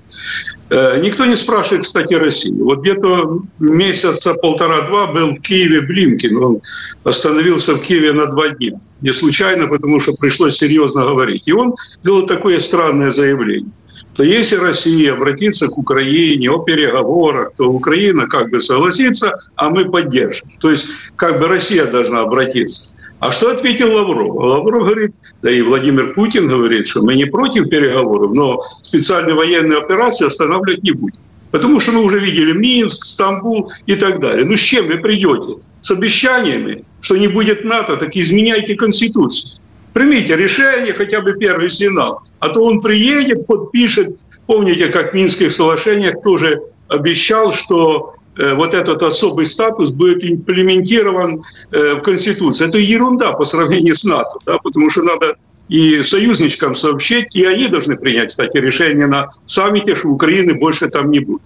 [0.71, 2.53] Э, никто не спрашивает, кстати, России.
[2.53, 6.37] Вот где-то месяца полтора-два был в Киеве Блинкин.
[6.37, 6.61] Он
[7.05, 8.81] остановился в Киеве на два дня.
[9.03, 11.47] Не случайно, потому что пришлось серьезно говорить.
[11.47, 13.71] И он сделал такое странное заявление
[14.17, 19.85] то если Россия обратится к Украине о переговорах, то Украина как бы согласится, а мы
[19.85, 20.51] поддержим.
[20.59, 22.93] То есть как бы Россия должна обратиться.
[23.21, 24.35] А что ответил Лавров?
[24.35, 29.79] Лавров говорит, да и Владимир Путин говорит, что мы не против переговоров, но специальные военные
[29.79, 31.21] операции останавливать не будем.
[31.51, 34.45] Потому что мы уже видели Минск, Стамбул и так далее.
[34.47, 35.57] Ну с чем вы придете?
[35.87, 39.61] С обещаниями, что не будет НАТО, так изменяйте Конституцию.
[39.93, 42.23] Примите решение, хотя бы первый сигнал.
[42.41, 44.19] А то он приедет, подпишет.
[44.47, 51.43] Помните, как в Минских соглашениях тоже обещал, что Э, вот этот особый статус будет имплементирован
[51.73, 52.69] э, в Конституцию.
[52.69, 55.37] Это ерунда по сравнению с НАТО, да, потому что надо
[55.69, 61.11] и союзничкам сообщить, и они должны принять, кстати, решение на саммите, что Украины больше там
[61.11, 61.43] не будет.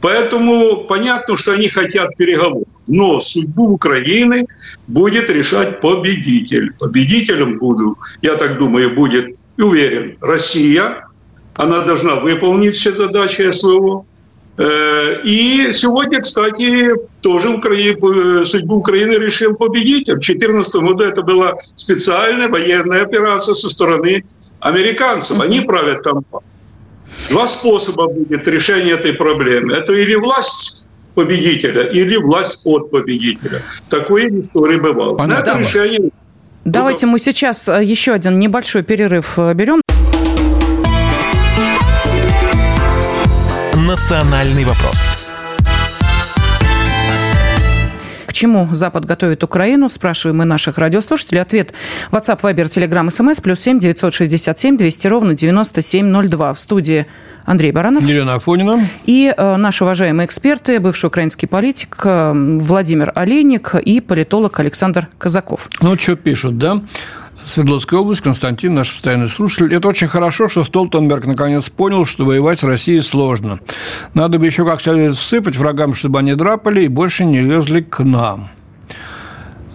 [0.00, 2.68] Поэтому понятно, что они хотят переговоров.
[2.88, 4.46] Но судьбу Украины
[4.86, 6.72] будет решать победитель.
[6.72, 11.06] Победителем буду, я так думаю, будет, и уверен, Россия.
[11.54, 14.04] Она должна выполнить все задачи СВО.
[14.56, 20.14] Э, и сегодня, кстати, тоже Украина, судьбу Украины решил победитель.
[20.14, 24.24] В 2014 году это была специальная военная операция со стороны
[24.60, 25.38] американцев.
[25.40, 26.24] Они правят там.
[27.30, 29.74] Два способа будет решения этой проблемы.
[29.74, 30.87] Это или власть
[31.18, 33.60] победителя, или власть от победителя.
[33.90, 35.16] Такое в истории бывало.
[35.16, 35.50] Понятно.
[35.50, 36.10] Это решение...
[36.64, 39.80] Давайте мы сейчас э, еще один небольшой перерыв э, берем.
[43.74, 45.17] «Национальный вопрос»
[48.32, 51.40] чему Запад готовит Украину, спрашиваем мы наших радиослушателей.
[51.40, 51.72] Ответ
[52.10, 56.52] WhatsApp, Viber, Telegram, SMS, плюс 7 967 200 ровно 9702.
[56.52, 57.06] В студии
[57.44, 58.04] Андрей Баранов.
[58.04, 58.86] Елена Афонина.
[59.06, 65.70] И э, наши уважаемые эксперты, бывший украинский политик э, Владимир Олейник и политолог Александр Казаков.
[65.80, 66.82] Ну, что пишут, да?
[67.48, 69.74] Свердловская область, Константин, наш постоянный слушатель.
[69.74, 73.58] Это очень хорошо, что Столтенберг наконец понял, что воевать с Россией сложно.
[74.12, 78.00] Надо бы еще как следует всыпать врагам, чтобы они драпали и больше не лезли к
[78.00, 78.50] нам.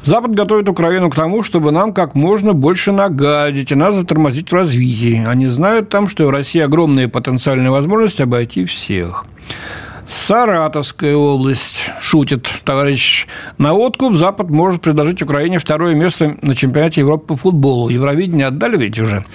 [0.03, 4.53] Запад готовит Украину к тому, чтобы нам как можно больше нагадить и нас затормозить в
[4.53, 5.25] развитии.
[5.25, 9.25] Они знают там, что в России огромные потенциальные возможности обойти всех.
[10.07, 13.27] Саратовская область шутит, товарищ.
[13.57, 17.89] На откуп Запад может предложить Украине второе место на чемпионате Европы по футболу.
[17.89, 19.25] Евровидение отдали ведь уже.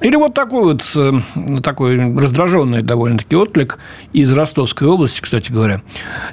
[0.00, 3.78] Или вот такой вот э, такой раздраженный довольно-таки отклик
[4.12, 5.82] из Ростовской области, кстати говоря,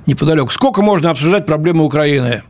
[0.06, 0.52] неподалеку.
[0.52, 2.44] Сколько можно обсуждать проблемы Украины?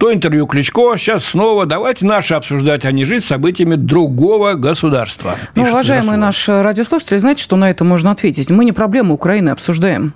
[0.00, 5.34] То интервью Кличко, сейчас снова давайте наши обсуждать, а не жить событиями другого государства.
[5.54, 8.48] Ну, уважаемые наши радиослушатели, знаете, что на это можно ответить?
[8.48, 10.14] Мы не проблему Украины обсуждаем.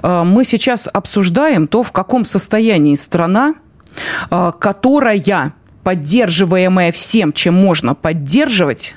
[0.00, 3.54] А, мы сейчас обсуждаем то, в каком состоянии страна,
[4.30, 8.94] а, которая поддерживаемая всем, чем можно поддерживать,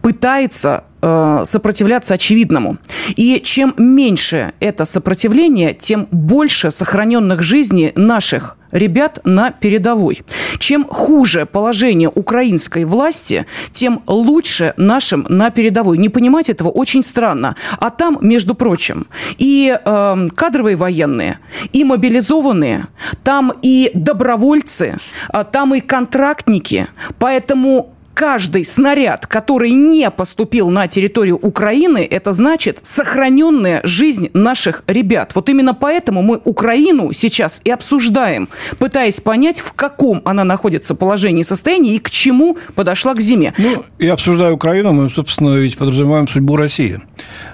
[0.00, 2.78] пытается Э, сопротивляться очевидному.
[3.16, 10.22] И чем меньше это сопротивление, тем больше сохраненных жизней наших ребят на передовой.
[10.58, 15.98] Чем хуже положение украинской власти, тем лучше нашим на передовой.
[15.98, 17.56] Не понимать этого очень странно.
[17.80, 21.40] А там, между прочим, и э, кадровые военные,
[21.72, 22.86] и мобилизованные,
[23.24, 24.98] там и добровольцы,
[25.30, 26.86] а там и контрактники.
[27.18, 35.32] Поэтому каждый снаряд, который не поступил на территорию Украины, это значит сохраненная жизнь наших ребят.
[35.34, 38.48] Вот именно поэтому мы Украину сейчас и обсуждаем,
[38.78, 43.54] пытаясь понять, в каком она находится положении и состоянии и к чему подошла к зиме.
[43.58, 47.00] Ну, и обсуждая Украину, мы, собственно, ведь подразумеваем судьбу России.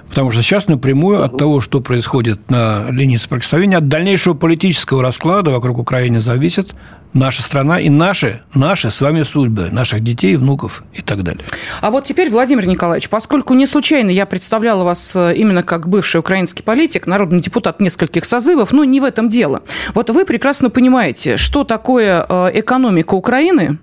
[0.09, 5.51] Потому что сейчас напрямую от того, что происходит на линии соприкосновения, от дальнейшего политического расклада
[5.51, 6.73] вокруг Украины зависит
[7.13, 11.43] наша страна и наши, наши с вами судьбы, наших детей, внуков и так далее.
[11.81, 16.17] А вот теперь, Владимир Николаевич, поскольку не случайно я представляла вас э, именно как бывший
[16.17, 19.61] украинский политик, народный депутат нескольких созывов, но не в этом дело.
[19.93, 23.79] Вот вы прекрасно понимаете, что такое э, экономика Украины,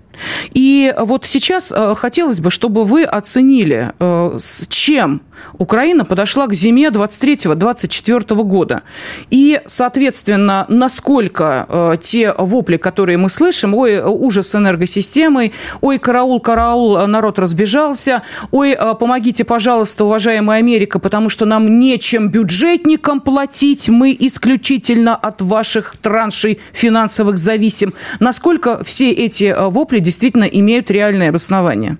[0.53, 5.21] и вот сейчас э, хотелось бы, чтобы вы оценили, с чем
[5.57, 8.83] Украина подошла к зиме 23-24 года.
[9.29, 16.39] И, соответственно, насколько э, те вопли, которые мы слышим, ой, ужас с энергосистемой, ой, караул,
[16.39, 18.21] караул, народ разбежался,
[18.51, 25.97] ой, помогите, пожалуйста, уважаемая Америка, потому что нам нечем бюджетникам платить, мы исключительно от ваших
[25.97, 27.93] траншей финансовых зависим.
[28.19, 31.97] Насколько все эти вопли действительно имеют реальное обоснование.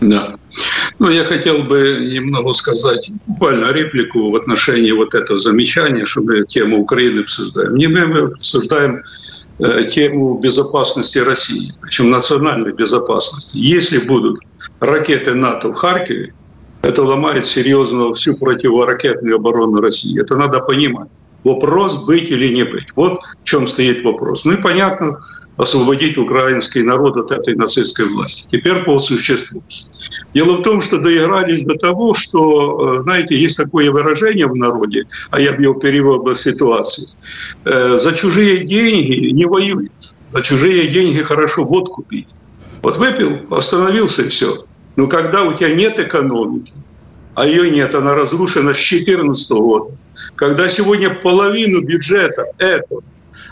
[0.00, 0.36] Да.
[1.00, 6.44] Ну, я хотел бы немного сказать буквально реплику в отношении вот этого замечания, что мы
[6.44, 7.74] тему Украины обсуждаем.
[7.76, 9.02] Не мы, мы обсуждаем
[9.60, 13.56] э, тему безопасности России, причем национальной безопасности.
[13.56, 14.40] Если будут
[14.80, 16.34] ракеты НАТО в Харькове,
[16.82, 20.20] это ломает серьезно всю противоракетную оборону России.
[20.20, 21.08] Это надо понимать.
[21.44, 22.88] Вопрос быть или не быть.
[22.94, 24.44] Вот в чем стоит вопрос.
[24.44, 25.18] Ну и понятно,
[25.56, 28.46] освободить украинский народ от этой нацистской власти.
[28.50, 29.62] Теперь по существу.
[30.34, 35.04] Дело в том, что доигрались до того, что, э, знаете, есть такое выражение в народе,
[35.30, 37.08] а я бы его перевел бы ситуации.
[37.64, 39.92] Э, за чужие деньги не воюют.
[40.32, 42.28] За чужие деньги хорошо водку пить.
[42.82, 44.64] Вот выпил, остановился и все.
[44.96, 46.72] Но когда у тебя нет экономики,
[47.34, 49.94] а ее нет, она разрушена с 2014 года,
[50.36, 53.02] когда сегодня половину бюджета этого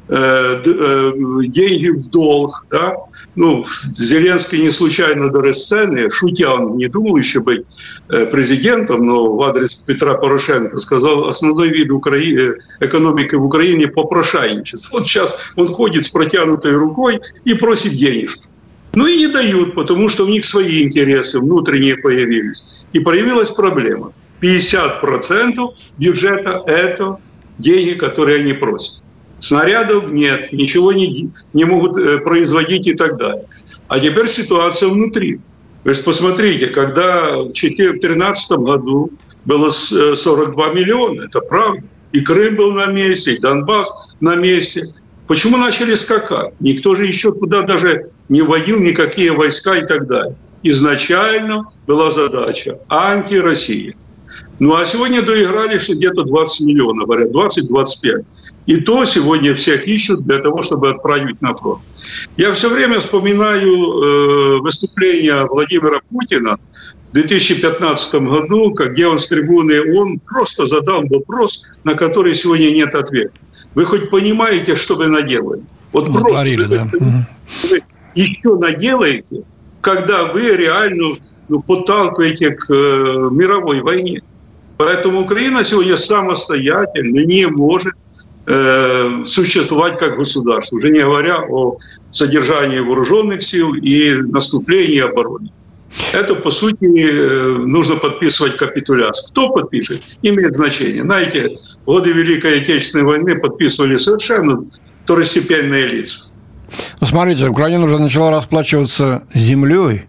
[0.08, 2.96] деньги в долг, да,
[3.38, 7.62] ну, Зеленский не случайно до сцены, шутя, он не думал еще быть
[8.08, 14.98] э, президентом, но в адрес Петра Порошенко сказал, основной вид Украины, экономики в Украине– попрошайничество.
[14.98, 18.44] Вот сейчас он ходит с протянутой рукой и просит денежку.
[18.94, 22.64] Ну и не дают, потому что у них свои интересы внутренние появились.
[22.92, 24.12] И появилась проблема.
[24.40, 27.18] 50% бюджета– это
[27.58, 29.02] деньги, которые они просят.
[29.40, 33.44] Снарядов нет, ничего не, не могут э, производить и так далее.
[33.88, 35.40] А теперь ситуация внутри.
[35.84, 39.10] То есть посмотрите, когда в 2013 году
[39.44, 41.82] было 42 э, миллиона, это правда.
[42.12, 44.92] И Крым был на месте, и Донбасс на месте.
[45.26, 46.54] Почему начали скакать?
[46.58, 50.36] Никто же еще туда даже не вводил никакие войска и так далее.
[50.62, 53.94] Изначально была задача анти-Россия.
[54.58, 58.24] Ну а сегодня доиграли, где-то 20 миллионов, говорят, 20-25.
[58.66, 61.80] И то сегодня всех ищут для того, чтобы отправить на фронт.
[62.36, 66.58] Я все время вспоминаю э, выступление Владимира Путина
[67.10, 72.94] в 2015 году, где он с трибуны, он просто задал вопрос, на который сегодня нет
[72.94, 73.32] ответа.
[73.74, 75.62] Вы хоть понимаете, что вы наделали?
[75.92, 76.88] Вот ну, просто вы, да.
[77.70, 77.82] вы
[78.14, 79.44] еще наделаете,
[79.80, 81.16] когда вы реально
[81.48, 84.22] ну, подталкиваете к э, мировой войне.
[84.78, 87.94] Поэтому Украина сегодня самостоятельно не может
[88.50, 91.76] Э, существовать как государство, уже не говоря о
[92.10, 95.50] содержании вооруженных сил и наступлении обороны.
[96.14, 99.28] Это, по сути, э, нужно подписывать капитуляцию.
[99.32, 101.02] Кто подпишет, имеет значение.
[101.02, 104.64] Знаете, годы Великой Отечественной войны подписывали совершенно
[105.04, 106.32] второстепенные лица.
[107.02, 110.06] Ну, смотрите, Украина уже начала расплачиваться землей.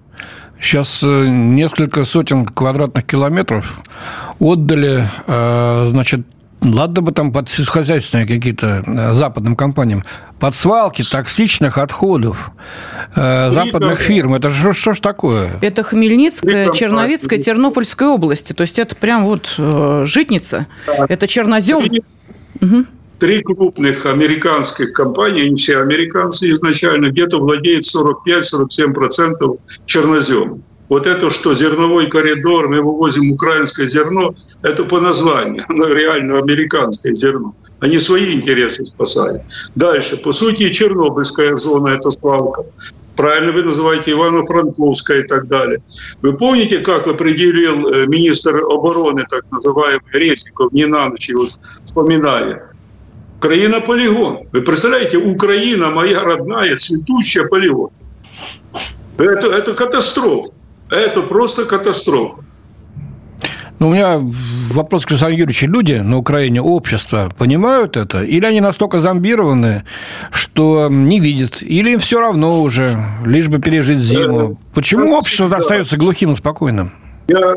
[0.59, 3.81] Сейчас э, несколько сотен квадратных километров
[4.39, 6.21] отдали, значит,
[6.61, 10.03] Ладно бы там под сельскохозяйственные какие-то э, западным компаниям.
[10.39, 12.51] Под свалки токсичных отходов
[13.15, 14.33] э, западных фирм.
[14.35, 15.51] Это что, что ж такое?
[15.61, 18.51] Это Хмельницкая, Черновицкая, Тернопольская области.
[18.51, 20.67] То есть это прям вот э, житница.
[20.85, 21.87] Это чернозем.
[22.61, 22.85] Угу.
[23.19, 30.63] Три крупных американских компаний, они все американцы изначально, где-то владеют 45-47% черноземом.
[30.87, 37.13] Вот это, что зерновой коридор, мы вывозим украинское зерно, это по названию, оно реально американское
[37.13, 37.53] зерно.
[37.79, 39.41] Они свои интересы спасали.
[39.75, 42.65] Дальше, по сути, Чернобыльская зона– это свалка.
[43.15, 45.81] Правильно вы называете Ивано-Франковская и так далее.
[46.21, 51.45] Вы помните, как определил э, министр обороны, так называемый Резников, не на ночь его
[51.85, 52.61] вспоминали?
[53.39, 54.39] Украина– полигон.
[54.51, 57.89] Вы представляете, Украина, моя родная, цветущая полигон.
[59.17, 60.51] Это, это катастрофа.
[60.89, 62.43] Это просто катастрофа.
[63.79, 64.19] Ну, у меня
[64.73, 65.67] вопрос к Александру Юрьевичу.
[65.67, 68.23] Люди на Украине, общество, понимают это?
[68.23, 69.83] Или они настолько зомбированы,
[70.31, 71.61] что не видят?
[71.61, 74.59] Или им все равно уже, лишь бы пережить зиму?
[74.73, 76.91] Почему общество остается глухим и спокойным?
[77.29, 77.53] Я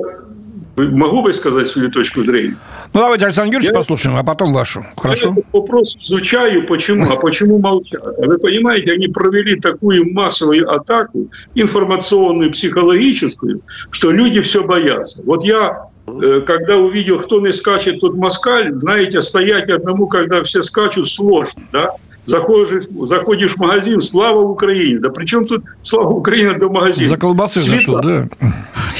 [0.76, 2.56] Могу высказать свою точку зрения?
[2.92, 3.74] Ну, давайте Александр Юрьевич я...
[3.74, 4.84] послушаем, а потом вашу.
[4.96, 5.28] Хорошо?
[5.28, 8.02] Я этот вопрос изучаю, почему, а почему молчат.
[8.18, 15.22] Вы понимаете, они провели такую массовую атаку, информационную, психологическую, что люди все боятся.
[15.24, 20.62] Вот я э, когда увидел, кто не скачет, тут москаль, знаете, стоять одному, когда все
[20.62, 21.92] скачут, сложно, да?
[22.24, 25.00] Заходишь, заходишь в магазин, слава Украине.
[25.00, 27.10] Да при чем тут слава Украине до магазина?
[27.10, 28.28] За колбасы зашел, да.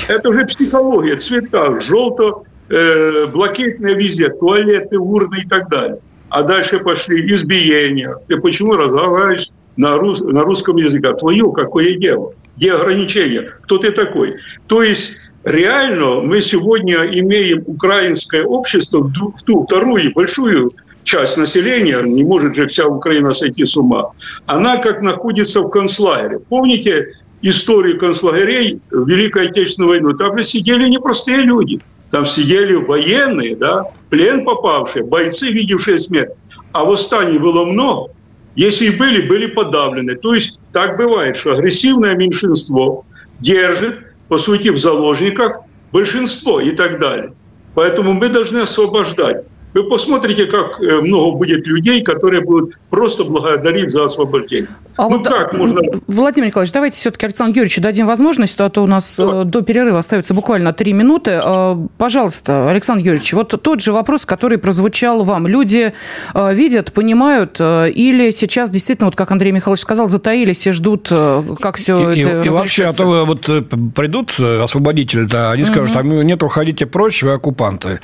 [0.08, 5.98] Это уже психология, цвета, желто, э, блокетные везде, туалеты, урны и так далее.
[6.28, 8.16] А дальше пошли избиения.
[8.26, 11.12] Ты почему разговариваешь на, рус, на русском языке?
[11.14, 12.32] Твое какое дело?
[12.56, 13.52] Где ограничения?
[13.62, 14.34] Кто ты такой?
[14.66, 20.72] То есть реально мы сегодня имеем украинское общество в ту вторую большую
[21.04, 24.12] часть населения, не может же вся Украина сойти с ума,
[24.46, 26.38] она как находится в концлагере.
[26.38, 30.14] Помните историю концлагерей в Великой Отечественной войны?
[30.16, 31.80] Там же сидели непростые люди.
[32.10, 36.32] Там сидели военные, да, плен попавшие, бойцы, видевшие смерть.
[36.72, 38.12] А восстаний было много.
[38.54, 40.14] Если и были, были подавлены.
[40.14, 43.06] То есть так бывает, что агрессивное меньшинство
[43.40, 47.32] держит, по сути, в заложниках большинство и так далее.
[47.74, 49.44] Поэтому мы должны освобождать.
[49.74, 54.68] Вы посмотрите, как э, много будет людей, которые будут просто благодарить за освобождение.
[54.96, 55.80] А ну вот, как можно...
[56.06, 59.42] Владимир Николаевич, давайте все-таки Александру Юрьевичу дадим возможность, а то у нас Давай.
[59.42, 61.40] Э, до перерыва остается буквально три минуты.
[61.42, 65.46] Э, пожалуйста, Александр Юрьевич, вот тот же вопрос, который прозвучал вам.
[65.46, 65.92] Люди
[66.34, 72.12] видят, понимают, или сейчас действительно, вот как Андрей Михайлович сказал, затаились и ждут, как все
[72.12, 73.46] и, это И, и вообще, а то вот
[73.94, 75.98] придут освободители-то, они скажут, угу.
[75.98, 78.00] а нет, уходите прочь, вы оккупанты.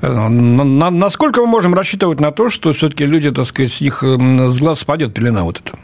[0.00, 4.04] На, на, насколько мы можем рассчитывать на то, что все-таки люди, так сказать, с них
[4.04, 5.76] с глаз спадет пелена вот это?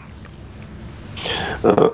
[1.65, 1.91] Э,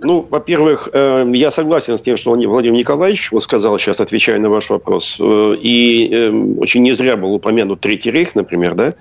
[0.00, 4.50] ну, во-первых, э, я согласен с тем, что Владимир Николаевич вот сказал сейчас, отвечая на
[4.50, 5.18] ваш вопрос.
[5.20, 8.92] Э, и очень не зря был упомянут Третий рейх, например, да?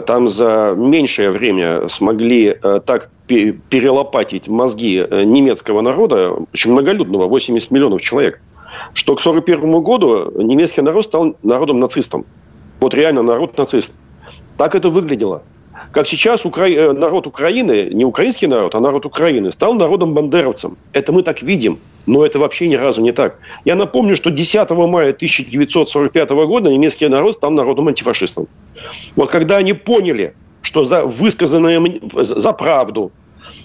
[0.00, 8.40] Там за меньшее время смогли так перелопатить мозги немецкого народа, очень многолюдного, 80 миллионов человек,
[8.92, 12.26] что к 1941 году немецкий народ стал народом-нацистом.
[12.82, 13.96] Вот реально народ-нацист.
[14.58, 15.44] Так это выглядело.
[15.92, 16.66] Как сейчас Укра...
[16.68, 20.76] Э, народ Украины, не украинский народ, а народ Украины, стал народом-бандеровцем.
[20.92, 23.38] Это мы так видим, но это вообще ни разу не так.
[23.64, 28.48] Я напомню, что 10 мая 1945 года немецкий народ стал народом-антифашистом.
[29.14, 31.80] Вот когда они поняли, что за высказанное
[32.14, 33.12] за правду,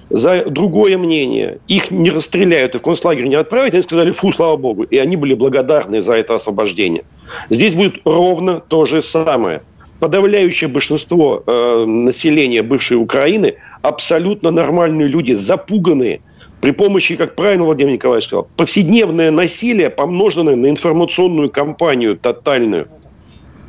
[0.10, 1.60] за другое мнение.
[1.68, 3.74] Их не расстреляют и в концлагерь не отправят.
[3.74, 4.84] Они сказали, фу, слава богу.
[4.84, 7.04] И они были благодарны за это освобождение.
[7.50, 9.62] Здесь будет ровно то же самое.
[10.00, 16.22] Подавляющее большинство э, населения бывшей Украины абсолютно нормальные люди, запуганные
[16.62, 22.88] при помощи, как правильно Владимир Николаевич сказал, повседневное насилие, помноженное на информационную кампанию тотальную–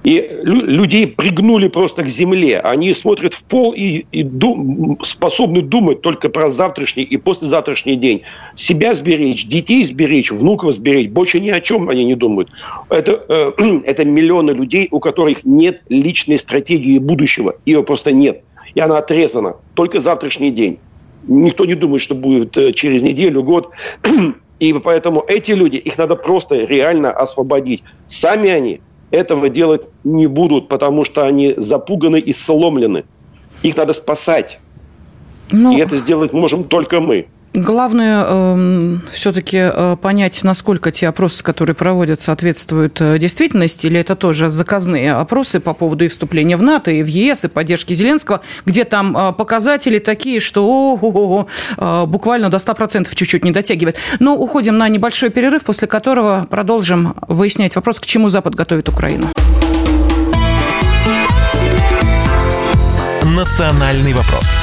[0.04, 2.60] и людей пригнули просто к земле.
[2.60, 8.22] Они смотрят в пол и, и дум, способны думать только про завтрашний и послезавтрашний день.
[8.54, 11.10] Себя сберечь, детей сберечь, внуков сберечь.
[11.10, 12.48] Больше ни о чем они не думают.
[12.90, 13.52] Это, э,
[13.84, 17.56] это миллионы людей, у которых нет личной стратегии будущего.
[17.66, 18.42] Ее просто нет.
[18.74, 19.56] И она отрезана.
[19.74, 20.78] Только завтрашний день.
[21.26, 23.70] Никто не думает, что будет э, через неделю, год.
[24.60, 27.84] И поэтому эти люди, их надо просто реально освободить.
[28.06, 33.04] Сами они этого делать не будут, потому что они запуганы и сломлены.
[33.62, 34.58] Их надо спасать.
[35.50, 37.26] Ну, и это сделать можем только мы.
[37.54, 44.16] Главное э, все-таки э, понять, насколько те опросы, которые проводят, соответствуют э, действительности, или это
[44.16, 48.42] тоже заказные опросы по поводу и вступления в НАТО, и в ЕС, и поддержки Зеленского,
[48.66, 51.46] где там э, показатели такие, что о -о
[51.78, 53.96] -о, буквально до 100% чуть-чуть не дотягивает.
[54.20, 59.28] Но уходим на небольшой перерыв, после которого продолжим выяснять вопрос, к чему Запад готовит Украину.
[63.24, 64.57] Национальный вопрос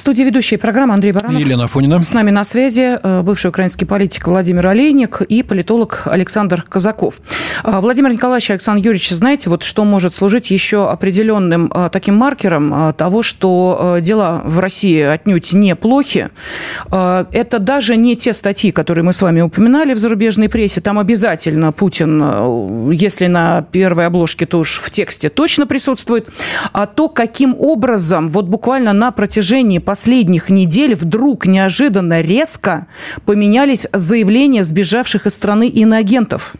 [0.00, 1.40] студии ведущая программы Андрей Баранов.
[1.40, 2.02] Елена Фонина.
[2.02, 7.20] С нами на связи э, бывший украинский политик Владимир Олейник и политолог Александр Казаков.
[7.62, 12.92] Э, Владимир Николаевич, Александр Юрьевич, знаете, вот что может служить еще определенным э, таким маркером
[12.94, 16.28] того, что дела в России отнюдь неплохи?
[16.90, 20.80] Это даже не те статьи, которые мы с вами упоминали в зарубежной прессе.
[20.80, 26.28] Там обязательно Путин, если на первой обложке, то уж в тексте точно присутствует.
[26.72, 32.86] А то, каким образом вот буквально на протяжении последних недель вдруг неожиданно резко
[33.24, 36.54] поменялись заявления сбежавших из страны иноагентов.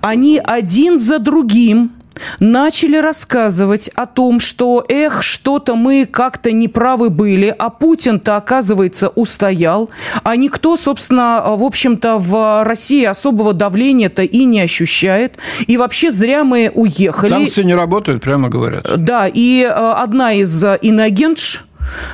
[0.00, 1.92] Они один за другим
[2.40, 9.90] начали рассказывать о том, что, эх, что-то мы как-то неправы были, а Путин-то, оказывается, устоял,
[10.22, 15.36] а никто, собственно, в общем-то, в России особого давления-то и не ощущает.
[15.66, 17.30] И вообще зря мы уехали.
[17.30, 18.86] Санкции не работают, прямо говорят.
[18.96, 21.67] Да, и э, одна из иноагентш, а,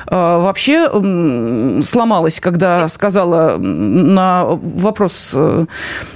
[0.09, 0.89] вообще
[1.81, 5.65] сломалась, когда сказала на вопрос, э,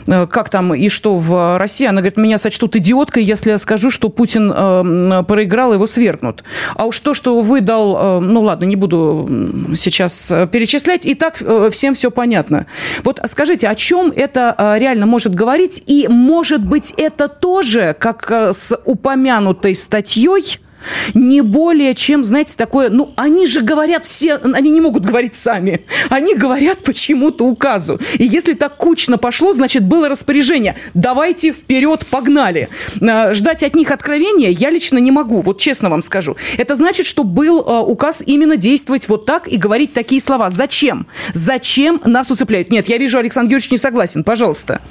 [0.08, 3.90] э, как там и что в России, она говорит, меня сочтут идиоткой, если я скажу,
[3.90, 6.44] что Путин э, проиграл, его свергнут.
[6.76, 9.30] А уж то, что выдал, ну ладно, не буду
[9.76, 11.42] сейчас перечислять, и так
[11.72, 12.66] всем все понятно.
[13.04, 18.78] Вот скажите, о чем это реально может говорить, и может быть это тоже, как с
[18.86, 20.60] упомянутой статьей,
[21.14, 25.86] не более чем, знаете, такое, ну, они же говорят все, они не могут говорить сами,
[26.10, 28.00] они говорят почему-то указу.
[28.18, 32.70] И если так кучно пошло, значит, было распоряжение, давайте вперед, погнали.
[33.02, 36.36] А, ждать от них откровения я лично не могу, вот честно вам скажу.
[36.58, 40.50] Это значит, что был а, указ именно действовать вот так и говорить такие слова.
[40.50, 41.08] Зачем?
[41.34, 42.70] Зачем нас усыпляют?
[42.70, 44.24] Нет, я вижу, Александр Юрьевич не согласен.
[44.24, 44.82] Пожалуйста.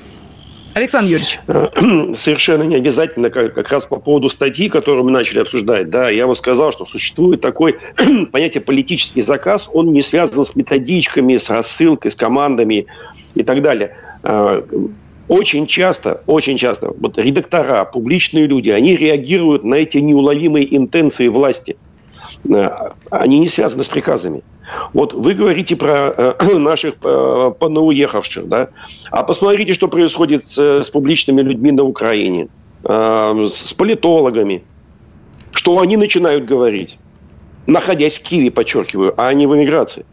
[0.79, 1.41] Александр Юрьевич.
[2.17, 5.91] Совершенно не обязательно, как, как раз по поводу статьи, которую мы начали обсуждать.
[5.91, 7.79] Да, я бы сказал, что существует такой
[8.33, 12.87] понятие политический заказ, он не связан с методичками, с рассылкой, с командами
[13.35, 13.97] и так далее.
[14.23, 14.65] А,
[15.27, 21.77] очень часто, очень часто вот редактора, публичные люди, они реагируют на эти неуловимые интенции власти.
[22.53, 24.43] А, они не связаны с приказами.
[24.93, 28.69] Вот вы говорите про э, наших э, понауехавших, да?
[29.11, 32.49] А посмотрите, что происходит с, с публичными людьми на Украине,
[32.85, 34.63] э, с политологами.
[35.53, 36.99] Что они начинают говорить,
[37.67, 40.05] находясь в Киеве, подчеркиваю, а не в эмиграции.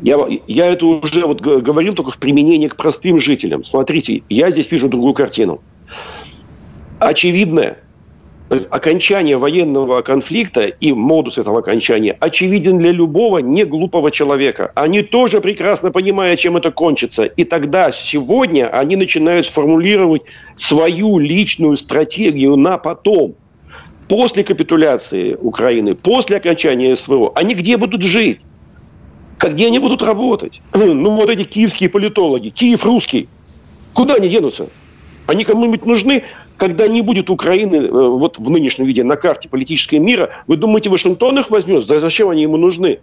[0.00, 3.64] Я, я это уже вот говорил только в применении к простым жителям.
[3.64, 5.60] Смотрите, я здесь вижу другую картину.
[7.00, 7.78] Очевидное–
[8.48, 14.72] окончание военного конфликта и модус этого окончания очевиден для любого неглупого человека.
[14.74, 17.24] Они тоже прекрасно понимают, чем это кончится.
[17.24, 20.22] И тогда, сегодня, они начинают формулировать
[20.54, 23.34] свою личную стратегию на потом.
[24.08, 28.40] После капитуляции Украины, после окончания СВО, они где будут жить?
[29.38, 30.62] Где они будут работать?
[30.74, 33.28] Ну, вот эти киевские политологи, Киев русский,
[33.92, 34.68] куда они денутся?
[35.28, 36.24] Они кому-нибудь нужны?
[36.58, 40.90] когда не будет Украины э, вот в нынешнем виде на карте политического мира, вы думаете,
[40.90, 41.86] Вашингтон их возьмет?
[41.86, 42.98] Зачем они ему нужны?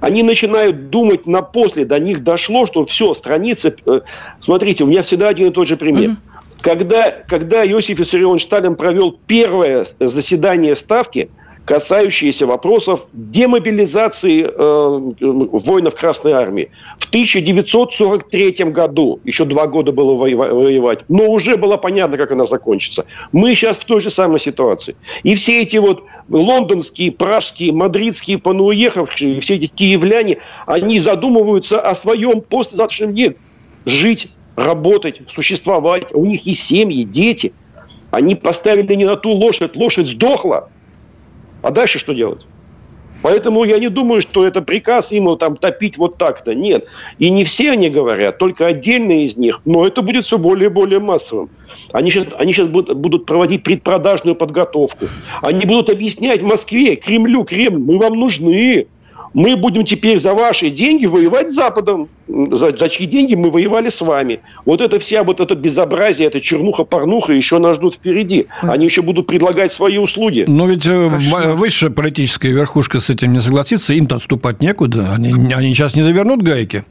[0.00, 3.76] Они начинают думать на после, до них дошло, что все, страницы...
[3.84, 4.00] Э,
[4.38, 6.10] смотрите, у меня всегда один и тот же пример.
[6.10, 6.16] Mm-hmm.
[6.62, 11.28] Когда, когда Иосиф Виссарионович Сталин провел первое заседание Ставки,
[11.70, 16.68] касающиеся вопросов демобилизации э, воинов Красной Армии.
[16.98, 23.06] В 1943 году, еще два года было воевать, но уже было понятно, как она закончится.
[23.30, 24.96] Мы сейчас в той же самой ситуации.
[25.22, 32.40] И все эти вот лондонские, пражские, мадридские понуехавшие, все эти киевляне, они задумываются о своем
[32.40, 33.34] послезавтрашнем дне.
[33.84, 36.12] Жить, работать, существовать.
[36.12, 37.52] У них есть семьи, дети.
[38.10, 40.68] Они поставили не на ту лошадь, лошадь сдохла.
[41.62, 42.46] А дальше что делать?
[43.22, 46.54] Поэтому я не думаю, что это приказ ему там топить вот так-то.
[46.54, 46.86] Нет.
[47.18, 49.60] И не все они говорят, только отдельные из них.
[49.64, 51.50] Но это будет все более и более массовым.
[51.92, 55.06] Они сейчас, они сейчас будут проводить предпродажную подготовку.
[55.42, 58.86] Они будут объяснять Москве, Кремлю, Кремль, мы вам нужны
[59.34, 62.08] мы будем теперь за ваши деньги воевать с Западом.
[62.28, 64.40] За, за чьи деньги мы воевали с вами.
[64.64, 68.46] Вот это вся вот это безобразие, это чернуха-порнуха еще нас ждут впереди.
[68.62, 70.44] Они еще будут предлагать свои услуги.
[70.46, 71.48] Но ведь э, Кошмар.
[71.54, 75.12] высшая политическая верхушка с этим не согласится, им-то отступать некуда.
[75.14, 76.84] Они, они сейчас не завернут гайки.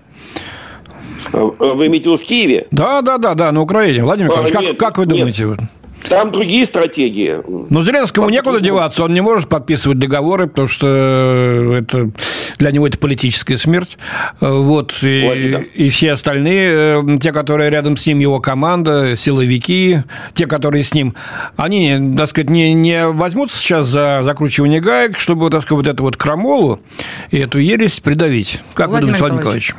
[1.33, 2.67] А, вы имеете в виду в Киеве?
[2.71, 4.03] Да, да, да, да, на Украине.
[4.03, 5.43] Владимир Николаевич, а, как, как вы думаете?
[5.45, 5.59] Нет.
[6.07, 7.37] Там другие стратегии.
[7.69, 8.33] Но Зеленскому Под...
[8.33, 12.11] некуда деваться, он не может подписывать договоры, потому что это,
[12.57, 13.97] для него это политическая смерть.
[14.39, 19.99] Вот, и, и все остальные, э, те, которые рядом с ним, его команда, силовики,
[20.33, 21.15] те, которые с ним,
[21.57, 26.03] они, так сказать, не, не возьмутся сейчас за закручивание гаек, чтобы, так сказать, вот эту
[26.03, 26.79] вот крамолу
[27.31, 28.61] и эту ересь придавить.
[28.73, 29.75] Как Владимир вы думаете, Владимир Николаевич?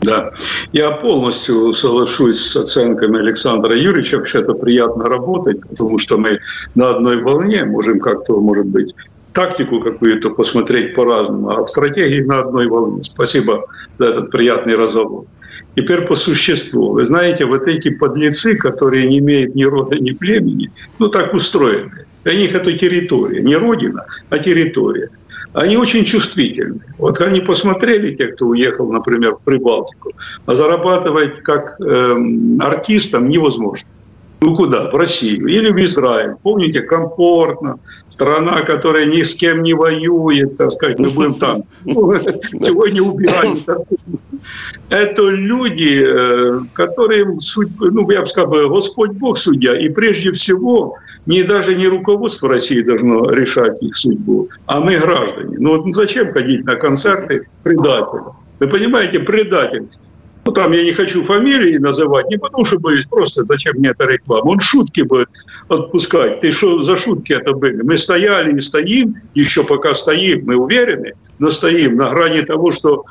[0.00, 0.32] Да,
[0.72, 4.18] я полностью соглашусь с оценками Александра Юрьевича.
[4.18, 6.38] Вообще это приятно работать, потому что мы
[6.74, 8.94] на одной волне можем как-то, может быть,
[9.32, 13.02] тактику какую-то посмотреть по-разному, а в стратегии на одной волне.
[13.02, 13.66] Спасибо
[13.98, 15.24] за этот приятный разговор.
[15.74, 16.92] Теперь по существу.
[16.92, 22.06] Вы знаете, вот эти подлецы, которые не имеют ни рода, ни племени, ну так устроены.
[22.24, 25.10] Для них это территория, не родина, а территория
[25.60, 26.80] они очень чувствительны.
[26.98, 30.12] Вот они посмотрели, те, кто уехал, например, в Прибалтику,
[30.46, 32.16] а зарабатывать как э,
[32.60, 33.88] артистам невозможно.
[34.40, 34.88] Ну куда?
[34.90, 36.34] В Россию или в Израиль.
[36.42, 37.78] Помните, комфортно.
[38.08, 41.64] Страна, которая ни с кем не воюет, так сказать, мы будем там.
[41.84, 42.14] Ну,
[42.60, 43.58] сегодня убирали.
[44.90, 47.38] Это люди, э, которым,
[47.80, 49.76] ну, я бы сказал, Господь Бог судья.
[49.78, 55.56] И прежде всего, не даже не руководство России должно решать их судьбу, а мы граждане.
[55.58, 58.32] Ну вот зачем ходить на концерты предателя?
[58.60, 59.88] Вы понимаете, предатель
[60.48, 64.06] ну, там я не хочу фамилии называть, не потому что боюсь, просто зачем мне эта
[64.06, 64.52] реклама.
[64.52, 65.28] Он шутки будет
[65.68, 66.40] отпускать.
[66.40, 67.82] Ты что за шутки это были?
[67.82, 73.04] Мы стояли и стоим, еще пока стоим, мы уверены, но стоим на грани того, что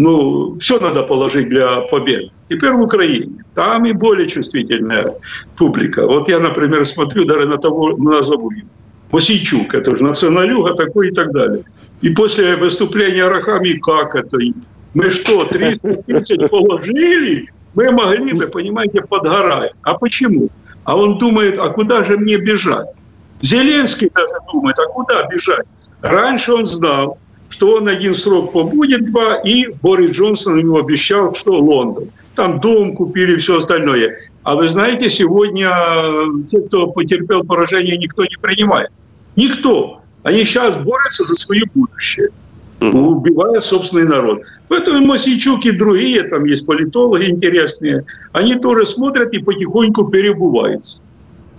[0.00, 2.30] ну, все надо положить для победы.
[2.48, 3.44] Теперь в Украине.
[3.54, 5.14] Там и более чувствительная
[5.56, 6.06] публика.
[6.06, 8.68] Вот я, например, смотрю даже на того, назову его.
[9.12, 11.64] Мосейчук, это же националюга такой и так далее.
[12.00, 14.38] И после выступления Арахами, как это?
[14.94, 17.48] Мы что, 300 тысяч положили?
[17.74, 19.72] Мы могли бы, понимаете, подгорать.
[19.82, 20.48] А почему?
[20.84, 22.86] А он думает, а куда же мне бежать?
[23.42, 25.66] Зеленский даже думает, а куда бежать?
[26.00, 27.18] Раньше он знал,
[27.50, 32.08] что он один срок побудет, два, и Борис Джонсон ему обещал, что Лондон.
[32.34, 34.16] Там дом купили, все остальное.
[34.44, 35.70] А вы знаете, сегодня
[36.50, 38.90] те, кто потерпел поражение, никто не принимает.
[39.36, 40.00] Никто.
[40.22, 42.30] Они сейчас борются за свое будущее
[42.80, 44.42] убивая собственный народ.
[44.68, 50.98] Поэтому Масичук и другие, там есть политологи интересные, они тоже смотрят и потихоньку перебываются.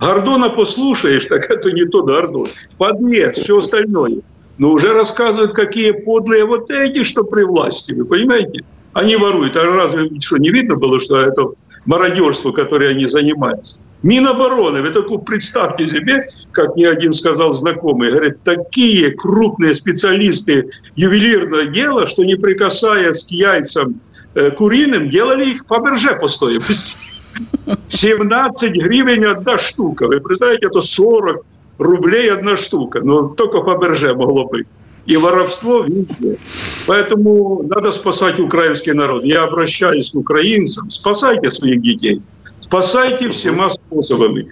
[0.00, 2.48] Гордона послушаешь, так это не тот Гордон.
[2.76, 4.18] Подлец, все остальное.
[4.58, 7.92] Но уже рассказывают, какие подлые вот эти, что при власти.
[7.92, 8.64] Вы понимаете?
[8.92, 9.56] Они воруют.
[9.56, 11.52] А разве что не видно было, что это
[11.86, 13.78] мародерство, которое они занимаются?
[14.02, 21.66] Минобороны, вы только представьте себе, как мне один сказал знакомый, говорит, такие крупные специалисты ювелирного
[21.66, 24.00] дела, что не прикасаясь к яйцам
[24.34, 26.98] э, куриным, делали их по берже по стоимости.
[27.88, 30.08] 17 гривен одна штука.
[30.08, 31.46] Вы представляете, это 40
[31.78, 33.00] рублей одна штука.
[33.02, 34.66] Но только Фаберже могло быть.
[35.06, 36.38] И воровство везде.
[36.86, 39.24] Поэтому надо спасать украинский народ.
[39.24, 40.90] Я обращаюсь к украинцам.
[40.90, 42.22] Спасайте своих детей.
[42.60, 44.46] Спасайте всеми способами.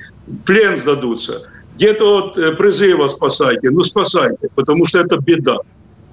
[0.45, 1.43] Плен сдадутся.
[1.77, 3.71] Где-то от э, призыва спасайте.
[3.71, 5.59] Ну, спасайте, потому что это беда.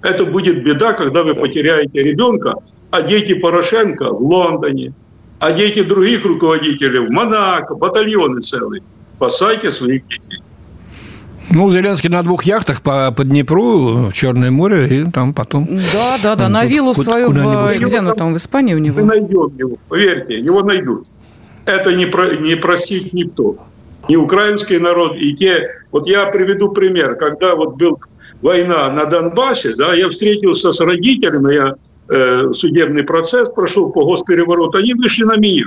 [0.01, 2.55] Это будет беда, когда вы потеряете ребенка,
[2.91, 4.93] а дети Порошенко в Лондоне,
[5.39, 8.81] а дети других руководителей в Монако, батальоны целые.
[9.17, 10.39] Спасайте своих детей.
[11.49, 15.65] Ну, Зеленский на двух яхтах по, по Днепру, в Черное море, и там потом...
[15.65, 18.99] Да, да, да, на виллу свою, в, где она там, в Испании у него?
[18.99, 21.07] Мы найдем его, поверьте, его найдут
[21.67, 23.57] это не, про, не просить никто.
[24.09, 25.69] Ни украинский народ, и те...
[25.91, 27.15] Вот я приведу пример.
[27.15, 27.99] Когда вот был
[28.41, 31.75] война на Донбассе, да, я встретился с родителями, я
[32.09, 35.65] э, судебный процесс прошел по госперевороту, они вышли на меня.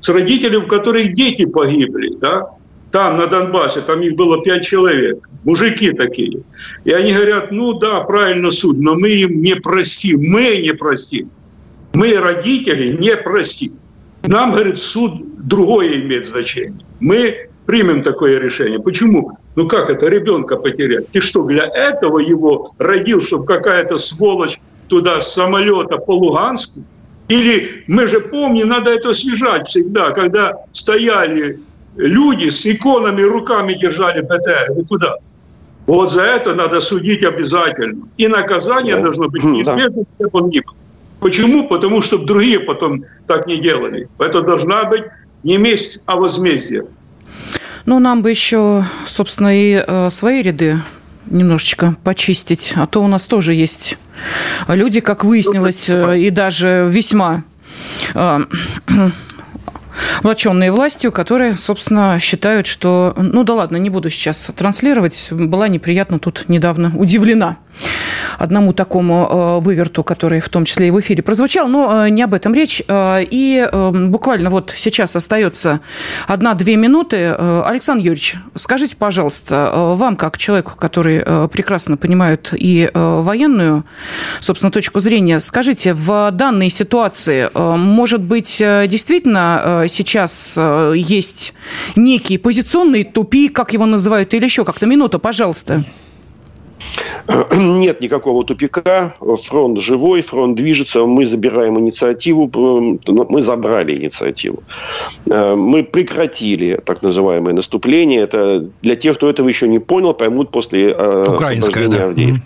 [0.00, 2.48] С родителями, у которых дети погибли, да,
[2.94, 6.42] там, на Донбассе, там их было пять человек, мужики такие.
[6.84, 11.28] И они говорят, ну да, правильно суд, но мы им не простим, мы не простим.
[11.92, 13.72] Мы, родители, не простим.
[14.22, 16.78] Нам, говорит, суд другое имеет значение.
[17.00, 18.78] Мы примем такое решение.
[18.78, 19.32] Почему?
[19.56, 21.08] Ну как это, ребенка потерять?
[21.08, 26.84] Ты что, для этого его родил, чтобы какая-то сволочь туда с самолета по Луганску?
[27.26, 31.58] Или мы же помним, надо это освежать всегда, когда стояли
[31.96, 34.72] люди с иконами, руками держали БТР.
[34.76, 35.16] Вы куда?
[35.86, 38.08] Вот за это надо судить обязательно.
[38.16, 39.02] И наказание да.
[39.02, 40.26] должно быть неизбежно, да.
[40.32, 40.74] он ни был.
[41.20, 41.68] Почему?
[41.68, 44.08] Потому что другие потом так не делали.
[44.18, 45.04] Это должна быть
[45.42, 46.86] не месть, а возмездие.
[47.86, 50.78] Ну, нам бы еще, собственно, и э, свои ряды
[51.26, 52.72] немножечко почистить.
[52.76, 53.98] А то у нас тоже есть
[54.68, 57.42] люди, как выяснилось, э, и даже весьма
[58.14, 58.40] э,
[60.20, 63.14] облаченные властью, которые, собственно, считают, что...
[63.16, 65.28] Ну да ладно, не буду сейчас транслировать.
[65.30, 67.58] Была неприятно тут недавно удивлена
[68.38, 72.22] одному такому э, выверту, который в том числе и в эфире прозвучал, но э, не
[72.22, 72.82] об этом речь.
[72.88, 75.80] Э, и буквально вот сейчас остается
[76.26, 77.26] одна-две минуты.
[77.28, 83.84] Александр Юрьевич, скажите, пожалуйста, вам, как человеку, который прекрасно понимает и военную,
[84.40, 90.58] собственно, точку зрения, скажите, в данной ситуации, может быть, действительно сейчас
[90.94, 91.54] есть
[91.96, 94.86] некий позиционный тупик, как его называют, или еще как-то?
[94.86, 95.84] Минута, пожалуйста.
[97.56, 99.14] Нет никакого тупика,
[99.44, 102.50] фронт живой, фронт движется, мы забираем инициативу,
[103.06, 104.62] мы забрали инициативу.
[105.30, 108.22] Э, мы прекратили так называемое наступление.
[108.22, 112.04] Это для тех, кто этого еще не понял, поймут после э, Украинское, да.
[112.04, 112.42] Авдеевки.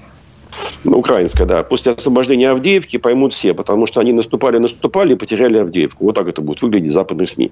[0.85, 1.63] Украинская, да.
[1.63, 6.05] После освобождения Авдеевки поймут все, потому что они наступали, наступали и потеряли Авдеевку.
[6.05, 7.51] Вот так это будет выглядеть в западных СМИ.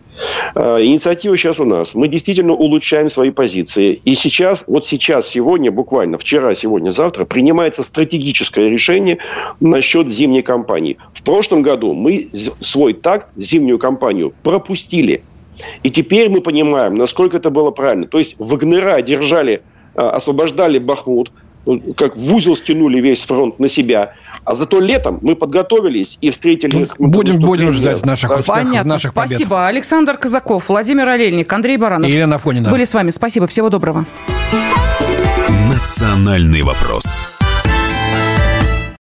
[0.54, 1.94] Э, инициатива сейчас у нас.
[1.94, 4.00] Мы действительно улучшаем свои позиции.
[4.04, 9.18] И сейчас, вот сейчас, сегодня, буквально вчера, сегодня, завтра, принимается стратегическое решение
[9.60, 10.96] насчет зимней кампании.
[11.14, 12.28] В прошлом году мы
[12.60, 15.22] свой такт, зимнюю кампанию, пропустили.
[15.82, 18.06] И теперь мы понимаем, насколько это было правильно.
[18.06, 19.62] То есть Вагнера держали,
[19.94, 21.30] э, освобождали Бахмут,
[21.96, 24.14] как в узел стянули весь фронт на себя.
[24.44, 26.94] А зато летом мы подготовились и встретили их.
[26.98, 28.94] Будем, будем ждать наших успехов, Понятно.
[28.94, 29.56] наших Спасибо.
[29.56, 29.68] побед.
[29.68, 32.08] Александр Казаков, Владимир Олельник, Андрей Баранов.
[32.08, 32.70] И Елена Фонина.
[32.70, 33.10] Были с вами.
[33.10, 33.46] Спасибо.
[33.46, 34.04] Всего доброго.
[35.72, 37.04] Национальный вопрос.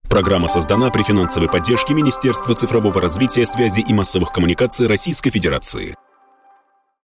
[0.09, 5.95] Программа создана при финансовой поддержке Министерства цифрового развития, связи и массовых коммуникаций Российской Федерации.